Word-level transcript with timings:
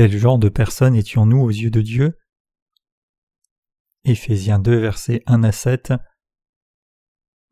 Quel 0.00 0.16
genre 0.16 0.38
de 0.38 0.48
personnes 0.48 0.94
étions-nous 0.94 1.40
aux 1.40 1.50
yeux 1.50 1.72
de 1.72 1.80
Dieu? 1.80 2.16
Éphésiens 4.04 4.60
2, 4.60 4.76
versets 4.76 5.24
1 5.26 5.42
à 5.42 5.50
7 5.50 5.92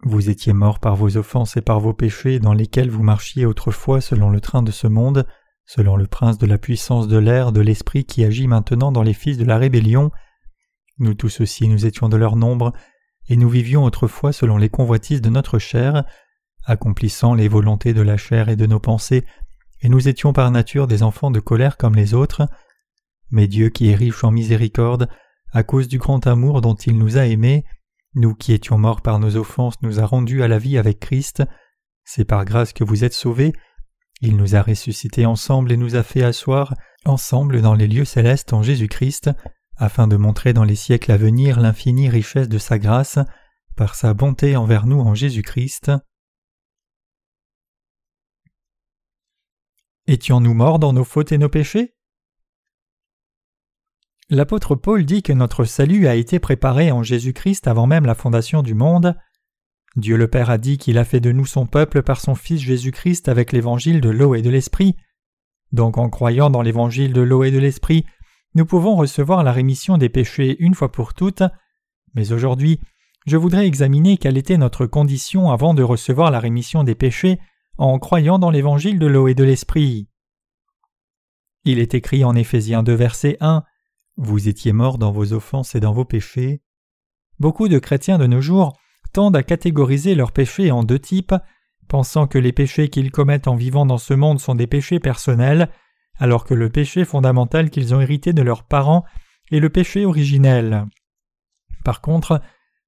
Vous 0.05 0.31
étiez 0.31 0.53
morts 0.53 0.79
par 0.79 0.95
vos 0.95 1.17
offenses 1.17 1.57
et 1.57 1.61
par 1.61 1.81
vos 1.81 1.93
péchés 1.93 2.39
dans 2.39 2.53
lesquels 2.53 2.89
vous 2.89 3.03
marchiez 3.03 3.47
autrefois 3.47 4.01
selon 4.01 4.31
le 4.31 4.41
train 4.41 4.63
de 4.63 4.71
ce 4.71 4.87
monde, 4.87 5.27
selon 5.65 5.97
le 5.97 6.07
prince 6.07 6.39
de 6.39 6.47
la 6.47 6.57
puissance 6.57 7.09
de 7.09 7.19
l'air, 7.19 7.51
de 7.51 7.61
l'esprit 7.61 8.05
qui 8.05 8.25
agit 8.25 8.47
maintenant 8.47 8.93
dans 8.93 9.03
les 9.03 9.13
fils 9.13 9.39
de 9.39 9.45
la 9.45 9.59
rébellion. 9.59 10.13
Nous 10.99 11.15
tous 11.15 11.41
aussi 11.41 11.67
nous 11.67 11.85
étions 11.85 12.09
de 12.09 12.17
leur 12.17 12.37
nombre, 12.37 12.73
et 13.29 13.37
nous 13.37 13.49
vivions 13.49 13.83
autrefois 13.83 14.33
selon 14.33 14.57
les 14.57 14.69
convoitises 14.69 15.21
de 15.21 15.31
notre 15.31 15.59
chair, 15.59 16.05
accomplissant 16.63 17.35
les 17.35 17.49
volontés 17.49 17.93
de 17.93 18.03
la 18.03 18.17
chair 18.17 18.49
et 18.49 18.55
de 18.55 18.67
nos 18.67 18.79
pensées, 18.79 19.27
et 19.81 19.89
nous 19.89 20.09
étions 20.09 20.33
par 20.33 20.51
nature 20.51 20.87
des 20.87 21.03
enfants 21.03 21.31
de 21.31 21.41
colère 21.41 21.77
comme 21.77 21.95
les 21.95 22.15
autres. 22.15 22.49
Mais 23.31 23.49
Dieu 23.49 23.69
qui 23.69 23.91
est 23.91 23.95
riche 23.95 24.25
en 24.25 24.31
miséricorde, 24.31 25.09
à 25.53 25.63
cause 25.63 25.89
du 25.89 25.99
grand 25.99 26.27
amour 26.27 26.61
dont 26.61 26.75
il 26.75 26.99
nous 26.99 27.19
a 27.19 27.27
aimés, 27.27 27.65
nous 28.15 28.35
qui 28.35 28.53
étions 28.53 28.79
morts 28.79 29.03
par 29.03 29.19
nos 29.19 29.37
offenses 29.37 29.81
nous 29.83 30.01
a 30.01 30.07
rendus 30.07 30.43
à 30.43 30.49
la 30.49 30.59
vie 30.59 30.79
avec 30.79 31.01
Christ. 31.01 31.43
C'est 32.05 32.25
par 32.25 32.45
grâce 32.45 32.73
que 32.73 32.85
vous 32.85 33.05
êtes 33.05 33.13
sauvés. 33.13 33.53
Il 34.23 34.37
nous 34.37 34.57
a 34.57 34.63
ressuscités 34.63 35.27
ensemble 35.27 35.71
et 35.71 35.77
nous 35.77 35.97
a 35.97 36.03
fait 36.03 36.23
asseoir 36.23 36.75
ensemble 37.05 37.61
dans 37.61 37.75
les 37.75 37.87
lieux 37.87 38.07
célestes 38.07 38.53
en 38.53 38.63
Jésus-Christ, 38.63 39.31
afin 39.77 40.09
de 40.09 40.17
montrer 40.17 40.55
dans 40.55 40.65
les 40.65 40.75
siècles 40.77 41.13
à 41.13 41.17
venir 41.19 41.61
l'infinie 41.61 42.09
richesse 42.09 42.49
de 42.49 42.59
sa 42.59 42.79
grâce, 42.79 43.19
par 43.77 43.95
sa 43.95 44.15
bonté 44.15 44.57
envers 44.57 44.87
nous 44.87 45.01
en 45.01 45.15
Jésus-Christ. 45.15 45.93
Étions-nous 50.09 50.55
morts 50.55 50.79
dans 50.79 50.93
nos 50.93 51.03
fautes 51.03 51.33
et 51.33 51.39
nos 51.39 51.49
péchés? 51.49 51.97
L'apôtre 54.31 54.77
Paul 54.77 55.05
dit 55.05 55.25
que 55.25 55.33
notre 55.33 55.65
salut 55.65 56.07
a 56.07 56.15
été 56.15 56.39
préparé 56.39 56.93
en 56.93 57.03
Jésus-Christ 57.03 57.67
avant 57.67 57.89
même 57.89 58.07
la 58.07 58.15
fondation 58.15 58.63
du 58.63 58.75
monde. 58.75 59.17
Dieu 59.97 60.17
le 60.17 60.29
Père 60.29 60.49
a 60.49 60.59
dit 60.59 60.79
qu'il 60.79 60.99
a 60.99 61.05
fait 61.05 61.19
de 61.19 61.33
nous 61.33 61.45
son 61.45 61.67
peuple 61.67 62.05
par 62.05 62.21
son 62.21 62.37
Fils 62.37 62.61
Jésus-Christ 62.61 63.29
avec 63.29 63.51
l'évangile 63.51 64.01
de 64.01 64.11
l'eau 64.11 64.37
et 64.37 64.43
de 64.43 64.51
l'esprit. 64.51 64.95
Donc 65.73 65.99
en 65.99 66.09
croyant 66.09 66.51
dans 66.51 66.63
l'évangile 66.63 67.13
de 67.13 67.23
l'eau 67.23 67.43
et 67.43 67.51
de 67.51 67.59
l'esprit, 67.59 68.07
nous 68.55 68.65
pouvons 68.65 68.95
recevoir 68.95 69.43
la 69.43 69.51
rémission 69.51 69.99
des 69.99 70.09
péchés 70.09 70.57
une 70.61 70.75
fois 70.75 70.93
pour 70.93 71.15
toutes, 71.15 71.43
mais 72.15 72.31
aujourd'hui, 72.31 72.79
je 73.27 73.37
voudrais 73.37 73.67
examiner 73.67 74.19
quelle 74.19 74.39
était 74.39 74.57
notre 74.57 74.87
condition 74.87 75.51
avant 75.51 75.75
de 75.75 75.83
recevoir 75.83 76.31
la 76.31 76.39
rémission 76.39 76.85
des 76.85 76.95
péchés 76.95 77.41
en 77.79 77.99
croyant 77.99 78.39
dans 78.39 78.51
l'évangile 78.51 78.99
de 78.99 79.07
l'eau 79.07 79.29
et 79.29 79.35
de 79.35 79.45
l'esprit. 79.45 80.09
Il 81.65 81.79
est 81.79 81.95
écrit 81.95 82.25
en 82.25 82.35
Éphésiens 82.35 82.83
2 82.83 82.95
verset 82.95 83.37
1 83.41 83.65
Vous 84.17 84.49
étiez 84.49 84.73
morts 84.73 84.99
dans 84.99 85.13
vos 85.13 85.33
offenses 85.33 85.75
et 85.75 85.81
dans 85.81 85.93
vos 85.93 86.05
péchés. 86.05 86.63
Beaucoup 87.39 87.69
de 87.69 87.79
chrétiens 87.79 88.19
de 88.19 88.27
nos 88.27 88.41
jours 88.41 88.79
tendent 89.13 89.37
à 89.37 89.43
catégoriser 89.43 90.15
leurs 90.15 90.33
péchés 90.33 90.71
en 90.71 90.85
deux 90.85 90.99
types, 90.99 91.35
pensant 91.89 92.27
que 92.27 92.39
les 92.39 92.53
péchés 92.53 92.89
qu'ils 92.89 93.11
commettent 93.11 93.49
en 93.49 93.57
vivant 93.57 93.87
dans 93.87 93.99
ce 93.99 94.15
monde 94.15 94.41
sont 94.41 94.55
des 94.55 94.67
péchés 94.67 95.01
personnels, 95.01 95.69
alors 96.19 96.45
que 96.45 96.55
le 96.55 96.71
péché 96.71 97.05
fondamental 97.05 97.71
qu'ils 97.71 97.95
ont 97.95 98.01
hérité 98.01 98.33
de 98.33 98.43
leurs 98.43 98.65
parents 98.65 99.05
est 99.51 99.61
le 99.61 99.71
péché 99.71 100.05
originel. 100.05 100.87
Par 101.85 102.01
contre, 102.01 102.41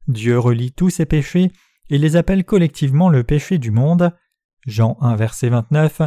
Dieu 0.08 0.38
relie 0.38 0.72
tous 0.72 0.90
ces 0.90 1.06
péchés 1.06 1.52
et 1.90 1.98
les 1.98 2.16
appelle 2.16 2.44
collectivement 2.44 3.08
le 3.08 3.24
péché 3.24 3.58
du 3.58 3.70
monde. 3.70 4.12
Jean 4.68 4.96
1 5.00 5.16
verset 5.16 5.48
29. 5.48 6.02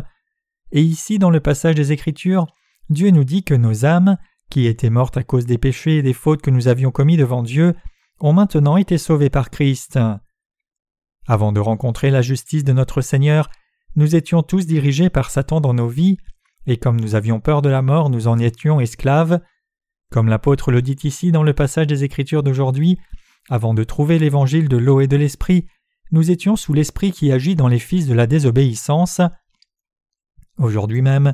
Et 0.72 0.82
ici 0.82 1.20
dans 1.20 1.30
le 1.30 1.40
passage 1.40 1.76
des 1.76 1.92
Écritures, 1.92 2.48
Dieu 2.90 3.10
nous 3.10 3.24
dit 3.24 3.44
que 3.44 3.54
nos 3.54 3.86
âmes, 3.86 4.18
qui 4.50 4.68
étaient 4.68 4.90
mortes 4.90 5.18
à 5.18 5.24
cause 5.24 5.46
des 5.46 5.58
péchés 5.58 5.98
et 5.98 6.02
des 6.02 6.14
fautes 6.14 6.42
que 6.42 6.52
nous 6.52 6.68
avions 6.68 6.92
commis 6.92 7.18
devant 7.18 7.44
Dieu, 7.44 7.76
ont 8.20 8.34
maintenant 8.34 8.78
été 8.78 8.98
sauvées 8.98 9.30
par 9.30 9.50
Christ. 9.50 10.00
Avant 11.28 11.52
de 11.52 11.60
rencontrer 11.60 12.12
la 12.12 12.22
justice 12.22 12.64
de 12.64 12.74
notre 12.74 13.02
Seigneur, 13.02 13.50
nous 13.96 14.16
étions 14.16 14.44
tous 14.44 14.66
dirigés 14.66 15.10
par 15.10 15.30
Satan 15.30 15.62
dans 15.62 15.74
nos 15.74 15.88
vies, 15.88 16.18
et 16.68 16.78
comme 16.78 17.00
nous 17.00 17.16
avions 17.16 17.40
peur 17.40 17.62
de 17.62 17.70
la 17.70 17.82
mort, 17.82 18.10
nous 18.10 18.28
en 18.28 18.38
étions 18.38 18.80
esclaves. 18.80 19.42
Comme 20.12 20.28
l'apôtre 20.28 20.72
le 20.72 20.82
dit 20.82 20.98
ici 21.04 21.32
dans 21.32 21.44
le 21.44 21.54
passage 21.54 21.88
des 21.88 22.04
Écritures 22.04 22.44
d'aujourd'hui, 22.44 23.00
avant 23.50 23.74
de 23.74 23.84
trouver 23.84 24.20
l'évangile 24.20 24.70
de 24.70 24.78
l'eau 24.78 25.02
et 25.02 25.08
de 25.08 25.18
l'esprit, 25.18 25.68
nous 26.12 26.32
étions 26.32 26.56
sous 26.56 26.74
l'esprit 26.74 27.12
qui 27.12 27.32
agit 27.32 27.56
dans 27.56 27.68
les 27.68 27.80
fils 27.80 28.08
de 28.08 28.14
la 28.14 28.28
désobéissance. 28.28 29.22
Aujourd'hui 30.58 31.02
même, 31.02 31.34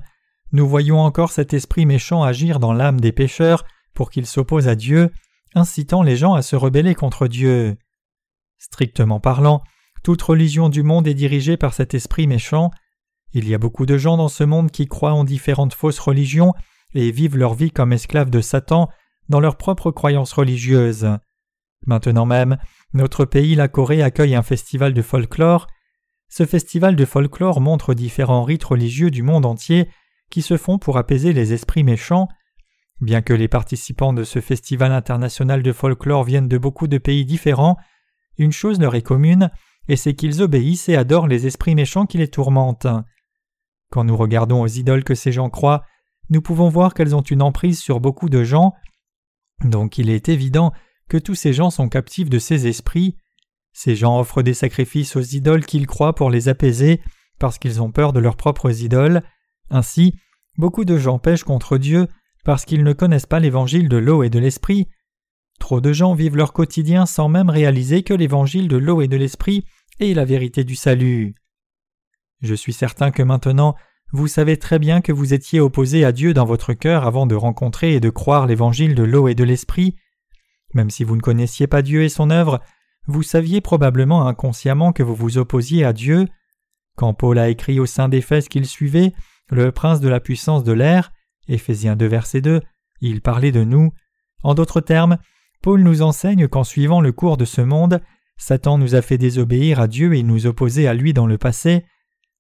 nous 0.52 0.68
voyons 0.68 1.00
encore 1.00 1.32
cet 1.32 1.54
esprit 1.54 1.86
méchant 1.86 2.24
agir 2.24 2.60
dans 2.60 2.74
l'âme 2.74 3.02
des 3.02 3.12
pécheurs 3.12 3.66
pour 3.94 4.10
qu'ils 4.12 4.28
s'opposent 4.28 4.68
à 4.68 4.76
Dieu, 4.76 5.12
incitant 5.56 6.04
les 6.04 6.16
gens 6.16 6.36
à 6.36 6.42
se 6.42 6.56
rebeller 6.56 6.96
contre 6.96 7.28
Dieu. 7.28 7.78
Strictement 8.58 9.20
parlant, 9.20 9.64
toute 10.04 10.22
religion 10.22 10.70
du 10.70 10.84
monde 10.84 11.08
est 11.08 11.14
dirigée 11.14 11.58
par 11.58 11.74
cet 11.74 11.94
esprit 11.94 12.28
méchant, 12.28 12.72
il 13.34 13.48
y 13.48 13.54
a 13.54 13.58
beaucoup 13.58 13.86
de 13.86 13.98
gens 13.98 14.18
dans 14.18 14.30
ce 14.30 14.44
monde 14.44 14.72
qui 14.72 14.88
croient 14.88 15.14
en 15.14 15.24
différentes 15.24 15.74
fausses 15.74 16.00
religions 16.00 16.54
et 16.94 17.12
vivent 17.12 17.38
leur 17.38 17.54
vie 17.54 17.72
comme 17.72 17.92
esclaves 17.92 18.30
de 18.30 18.42
Satan 18.42 18.90
dans 19.30 19.40
leurs 19.40 19.58
propres 19.58 19.92
croyances 19.92 20.34
religieuses. 20.34 21.08
Maintenant 21.86 22.26
même, 22.26 22.58
notre 22.94 23.25
pays, 23.25 23.56
la 23.56 23.68
Corée, 23.68 24.02
accueille 24.02 24.36
un 24.36 24.44
festival 24.44 24.94
de 24.94 25.02
folklore. 25.02 25.68
Ce 26.30 26.46
festival 26.46 26.96
de 26.96 27.06
folklore 27.06 27.62
montre 27.62 27.94
différents 27.94 28.44
rites 28.44 28.64
religieux 28.64 29.12
du 29.12 29.24
monde 29.24 29.46
entier 29.46 29.90
qui 30.30 30.42
se 30.42 30.58
font 30.58 30.78
pour 30.78 30.98
apaiser 30.98 31.34
les 31.34 31.53
esprits 31.53 31.84
méchants. 31.84 32.28
Bien 33.00 33.22
que 33.22 33.34
les 33.34 33.48
participants 33.48 34.14
de 34.14 34.24
ce 34.24 34.42
festival 34.42 34.92
international 34.92 35.64
de 35.64 35.72
folklore 35.72 36.24
viennent 36.24 36.48
de 36.48 36.58
beaucoup 36.58 36.88
de 36.88 36.98
pays 36.98 37.25
différents, 37.25 37.78
une 38.38 38.52
chose 38.52 38.80
leur 38.80 38.96
est 38.96 39.04
commune, 39.04 39.52
et 39.88 39.96
c'est 39.96 40.16
qu'ils 40.16 40.42
obéissent 40.42 40.90
et 40.90 40.96
adorent 40.96 41.28
les 41.28 41.48
esprits 41.48 41.75
méchants 41.75 42.06
qui 42.06 42.18
les 42.18 42.28
tourmentent. 42.28 42.88
Quand 43.92 44.04
nous 44.04 44.18
regardons 44.18 44.62
aux 44.62 44.68
idoles 44.68 45.04
que 45.04 45.16
ces 45.16 45.31
gens 45.31 45.50
croient, 45.50 45.84
nous 46.30 46.42
pouvons 46.42 46.69
voir 46.69 46.94
qu'elles 46.94 47.16
ont 47.16 47.22
une 47.22 47.42
emprise 47.42 47.80
sur 47.80 48.00
beaucoup 48.00 48.30
de 48.30 48.44
gens, 48.44 48.74
donc 49.64 49.98
il 49.98 50.09
est 50.09 50.28
évident 50.30 50.74
que 51.09 51.18
tous 51.18 51.35
ces 51.35 51.53
gens 51.53 51.69
sont 51.69 51.90
captifs 51.90 52.29
de 52.29 52.40
ces 52.40 52.68
esprits. 52.68 53.18
Ces 53.73 53.95
gens 53.95 54.19
offrent 54.19 54.41
des 54.41 54.53
sacrifices 54.53 55.16
aux 55.16 55.22
idoles 55.22 55.66
qu'ils 55.66 55.88
croient 55.88 56.16
pour 56.16 56.29
les 56.29 56.50
apaiser, 56.50 57.01
parce 57.40 57.57
qu'ils 57.57 57.81
ont 57.81 57.91
peur 57.91 58.13
de 58.13 58.19
leurs 58.19 58.35
propres 58.35 58.81
idoles. 58.81 59.22
Ainsi, 59.69 60.16
beaucoup 60.57 60.85
de 60.85 60.97
gens 60.97 61.19
pêchent 61.19 61.44
contre 61.44 61.78
Dieu 61.78 62.07
parce 62.44 62.63
qu'ils 62.63 62.84
ne 62.84 62.94
connaissent 62.94 63.25
pas 63.25 63.41
l'évangile 63.41 63.90
de 63.90 63.97
l'eau 63.97 64.23
et 64.23 64.29
de 64.29 64.40
l'esprit. 64.40 64.88
Trop 65.59 65.81
de 65.81 65.91
gens 65.91 66.13
vivent 66.13 66.38
leur 66.38 66.53
quotidien 66.53 67.06
sans 67.06 67.28
même 67.28 67.50
réaliser 67.50 68.03
que 68.03 68.13
l'évangile 68.13 68.68
de 68.68 68.78
l'eau 68.78 69.01
et 69.01 69.07
de 69.07 69.18
l'esprit 69.18 69.66
est 70.00 70.13
la 70.13 70.24
vérité 70.24 70.63
du 70.63 70.75
salut. 70.75 71.35
Je 72.41 72.53
suis 72.53 72.74
certain 72.74 73.12
que 73.12 73.24
maintenant 73.24 73.75
vous 74.13 74.28
savez 74.28 74.56
très 74.56 74.79
bien 74.79 75.01
que 75.01 75.12
vous 75.12 75.34
étiez 75.34 75.59
opposé 75.59 76.06
à 76.06 76.13
Dieu 76.13 76.34
dans 76.34 76.45
votre 76.45 76.74
cœur 76.74 77.06
avant 77.06 77.25
de 77.25 77.35
rencontrer 77.35 77.94
et 77.94 78.00
de 78.00 78.09
croire 78.09 78.47
l'évangile 78.47 78.95
de 78.95 79.03
l'eau 79.03 79.28
et 79.28 79.35
de 79.35 79.44
l'esprit. 79.44 79.97
Même 80.78 80.92
si 80.92 81.04
vous 81.04 81.16
ne 81.16 81.22
connaissiez 81.22 81.66
pas 81.66 81.82
Dieu 81.82 82.04
et 82.04 82.10
son 82.10 82.30
œuvre, 82.30 82.62
vous 83.08 83.24
saviez 83.24 83.62
probablement 83.62 84.28
inconsciemment 84.28 84.94
que 84.94 85.02
vous 85.02 85.16
vous 85.16 85.40
opposiez 85.40 85.84
à 85.84 85.92
Dieu. 85.92 86.28
Quand 86.96 87.16
Paul 87.16 87.40
a 87.40 87.50
écrit 87.50 87.80
au 87.80 87.88
sein 87.88 88.10
d'Éphèse 88.10 88.48
qu'il 88.48 88.68
suivait 88.68 89.12
le 89.50 89.72
prince 89.72 90.02
de 90.02 90.08
la 90.08 90.20
puissance 90.20 90.64
de 90.64 90.74
l'air, 90.74 91.12
Éphésiens 91.48 91.96
2 91.96 92.06
verset 92.06 92.42
2, 92.42 92.62
il 93.02 93.22
parlait 93.22 93.52
de 93.52 93.64
nous. 93.64 93.92
En 94.44 94.54
d'autres 94.54 94.80
termes, 94.80 95.18
Paul 95.63 95.81
nous 95.81 96.04
enseigne 96.04 96.48
qu'en 96.48 96.63
suivant 96.63 97.01
le 97.01 97.12
cours 97.12 97.38
de 97.38 97.46
ce 97.46 97.62
monde, 97.62 98.00
Satan 98.38 98.78
nous 98.78 98.94
a 98.94 99.01
fait 99.01 99.18
désobéir 99.18 99.80
à 99.80 99.88
Dieu 99.88 100.13
et 100.13 100.22
nous 100.22 100.46
opposer 100.46 100.88
à 100.88 100.94
lui 100.94 101.12
dans 101.12 101.25
le 101.25 101.40
passé. 101.40 101.86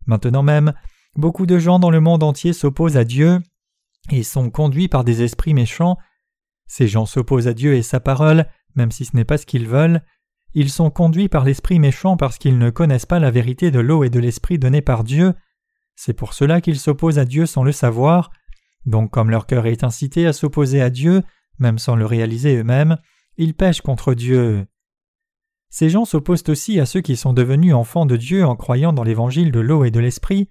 Maintenant 0.05 0.43
même, 0.43 0.73
beaucoup 1.15 1.47
de 1.47 1.57
gens 1.57 1.79
dans 1.79 1.89
le 1.89 2.01
monde 2.01 2.21
entier 2.21 2.53
s'opposent 2.53 2.97
à 2.97 3.03
Dieu 3.03 3.39
et 4.11 4.21
sont 4.21 4.51
conduits 4.51 4.89
par 4.89 5.03
des 5.03 5.23
esprits 5.23 5.55
méchants. 5.55 5.97
Ces 6.67 6.87
gens 6.87 7.05
s'opposent 7.05 7.47
à 7.47 7.53
Dieu 7.53 7.75
et 7.75 7.81
sa 7.81 7.99
parole, 7.99 8.45
même 8.75 8.91
si 8.91 9.05
ce 9.05 9.15
n'est 9.15 9.25
pas 9.25 9.37
ce 9.37 9.45
qu'ils 9.45 9.67
veulent. 9.67 10.01
Ils 10.53 10.69
sont 10.69 10.89
conduits 10.89 11.29
par 11.29 11.43
l'esprit 11.43 11.79
méchant 11.79 12.17
parce 12.17 12.37
qu'ils 12.37 12.57
ne 12.57 12.69
connaissent 12.69 13.05
pas 13.05 13.19
la 13.19 13.31
vérité 13.31 13.71
de 13.71 13.79
l'eau 13.79 14.03
et 14.03 14.09
de 14.09 14.19
l'esprit 14.19 14.59
donnée 14.59 14.81
par 14.81 15.03
Dieu. 15.03 15.33
C'est 15.95 16.13
pour 16.13 16.33
cela 16.33 16.61
qu'ils 16.61 16.79
s'opposent 16.79 17.19
à 17.19 17.25
Dieu 17.25 17.45
sans 17.45 17.63
le 17.63 17.71
savoir. 17.71 18.31
Donc 18.85 19.11
comme 19.11 19.29
leur 19.29 19.47
cœur 19.47 19.65
est 19.65 19.83
incité 19.83 20.27
à 20.27 20.33
s'opposer 20.33 20.81
à 20.81 20.89
Dieu, 20.89 21.23
même 21.59 21.79
sans 21.79 21.95
le 21.95 22.05
réaliser 22.05 22.55
eux-mêmes, 22.55 22.97
ils 23.37 23.53
pêchent 23.53 23.81
contre 23.81 24.13
Dieu. 24.13 24.65
Ces 25.69 25.89
gens 25.89 26.05
s'opposent 26.05 26.47
aussi 26.47 26.79
à 26.79 26.85
ceux 26.85 27.01
qui 27.01 27.17
sont 27.17 27.33
devenus 27.33 27.73
enfants 27.73 28.05
de 28.05 28.15
Dieu 28.15 28.45
en 28.45 28.55
croyant 28.55 28.93
dans 28.93 29.03
l'évangile 29.03 29.51
de 29.51 29.59
l'eau 29.59 29.83
et 29.83 29.91
de 29.91 29.99
l'esprit. 29.99 30.49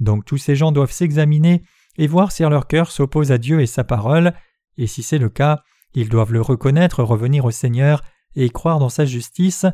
Donc 0.00 0.24
tous 0.24 0.38
ces 0.38 0.56
gens 0.56 0.72
doivent 0.72 0.92
s'examiner 0.92 1.62
et 1.96 2.06
voir 2.06 2.32
si 2.32 2.42
leur 2.42 2.66
cœur 2.66 2.90
s'oppose 2.90 3.32
à 3.32 3.38
Dieu 3.38 3.60
et 3.60 3.66
sa 3.66 3.84
parole, 3.84 4.34
et 4.78 4.86
si 4.86 5.02
c'est 5.02 5.18
le 5.18 5.28
cas, 5.28 5.62
ils 5.94 6.08
doivent 6.08 6.32
le 6.32 6.40
reconnaître, 6.40 7.02
revenir 7.02 7.44
au 7.44 7.50
Seigneur 7.50 8.02
et 8.34 8.48
croire 8.50 8.78
dans 8.78 8.88
sa 8.88 9.04
justice. 9.04 9.66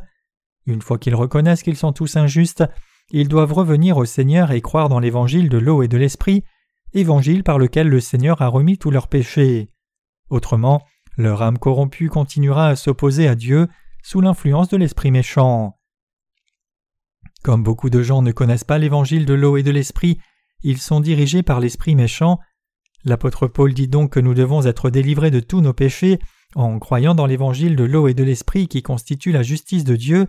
Une 0.65 0.81
fois 0.81 0.97
qu'ils 0.97 1.15
reconnaissent 1.15 1.63
qu'ils 1.63 1.77
sont 1.77 1.93
tous 1.93 2.17
injustes, 2.17 2.63
ils 3.11 3.27
doivent 3.27 3.53
revenir 3.53 3.97
au 3.97 4.05
Seigneur 4.05 4.51
et 4.51 4.61
croire 4.61 4.89
dans 4.89 4.99
l'évangile 4.99 5.49
de 5.49 5.57
l'eau 5.57 5.81
et 5.81 5.87
de 5.87 5.97
l'esprit, 5.97 6.43
évangile 6.93 7.43
par 7.43 7.57
lequel 7.57 7.87
le 7.87 7.99
Seigneur 7.99 8.41
a 8.41 8.47
remis 8.47 8.77
tous 8.77 8.91
leurs 8.91 9.07
péchés. 9.07 9.69
Autrement, 10.29 10.83
leur 11.17 11.41
âme 11.41 11.57
corrompue 11.57 12.09
continuera 12.09 12.67
à 12.67 12.75
s'opposer 12.75 13.27
à 13.27 13.35
Dieu 13.35 13.67
sous 14.03 14.21
l'influence 14.21 14.69
de 14.69 14.77
l'esprit 14.77 15.11
méchant. 15.11 15.77
Comme 17.43 17.63
beaucoup 17.63 17.89
de 17.89 18.01
gens 18.01 18.21
ne 18.21 18.31
connaissent 18.31 18.63
pas 18.63 18.77
l'évangile 18.77 19.25
de 19.25 19.33
l'eau 19.33 19.57
et 19.57 19.63
de 19.63 19.71
l'esprit, 19.71 20.19
ils 20.61 20.77
sont 20.77 20.99
dirigés 20.99 21.43
par 21.43 21.59
l'esprit 21.59 21.95
méchant. 21.95 22.39
L'apôtre 23.05 23.47
Paul 23.47 23.73
dit 23.73 23.87
donc 23.87 24.11
que 24.13 24.19
nous 24.19 24.33
devons 24.33 24.65
être 24.65 24.89
délivrés 24.89 25.31
de 25.31 25.39
tous 25.39 25.61
nos 25.61 25.73
péchés 25.73 26.19
en 26.55 26.79
croyant 26.79 27.15
dans 27.15 27.25
l'évangile 27.25 27.75
de 27.75 27.83
l'eau 27.83 28.07
et 28.07 28.13
de 28.13 28.23
l'esprit 28.23 28.67
qui 28.67 28.81
constitue 28.81 29.31
la 29.31 29.43
justice 29.43 29.83
de 29.83 29.95
Dieu, 29.95 30.27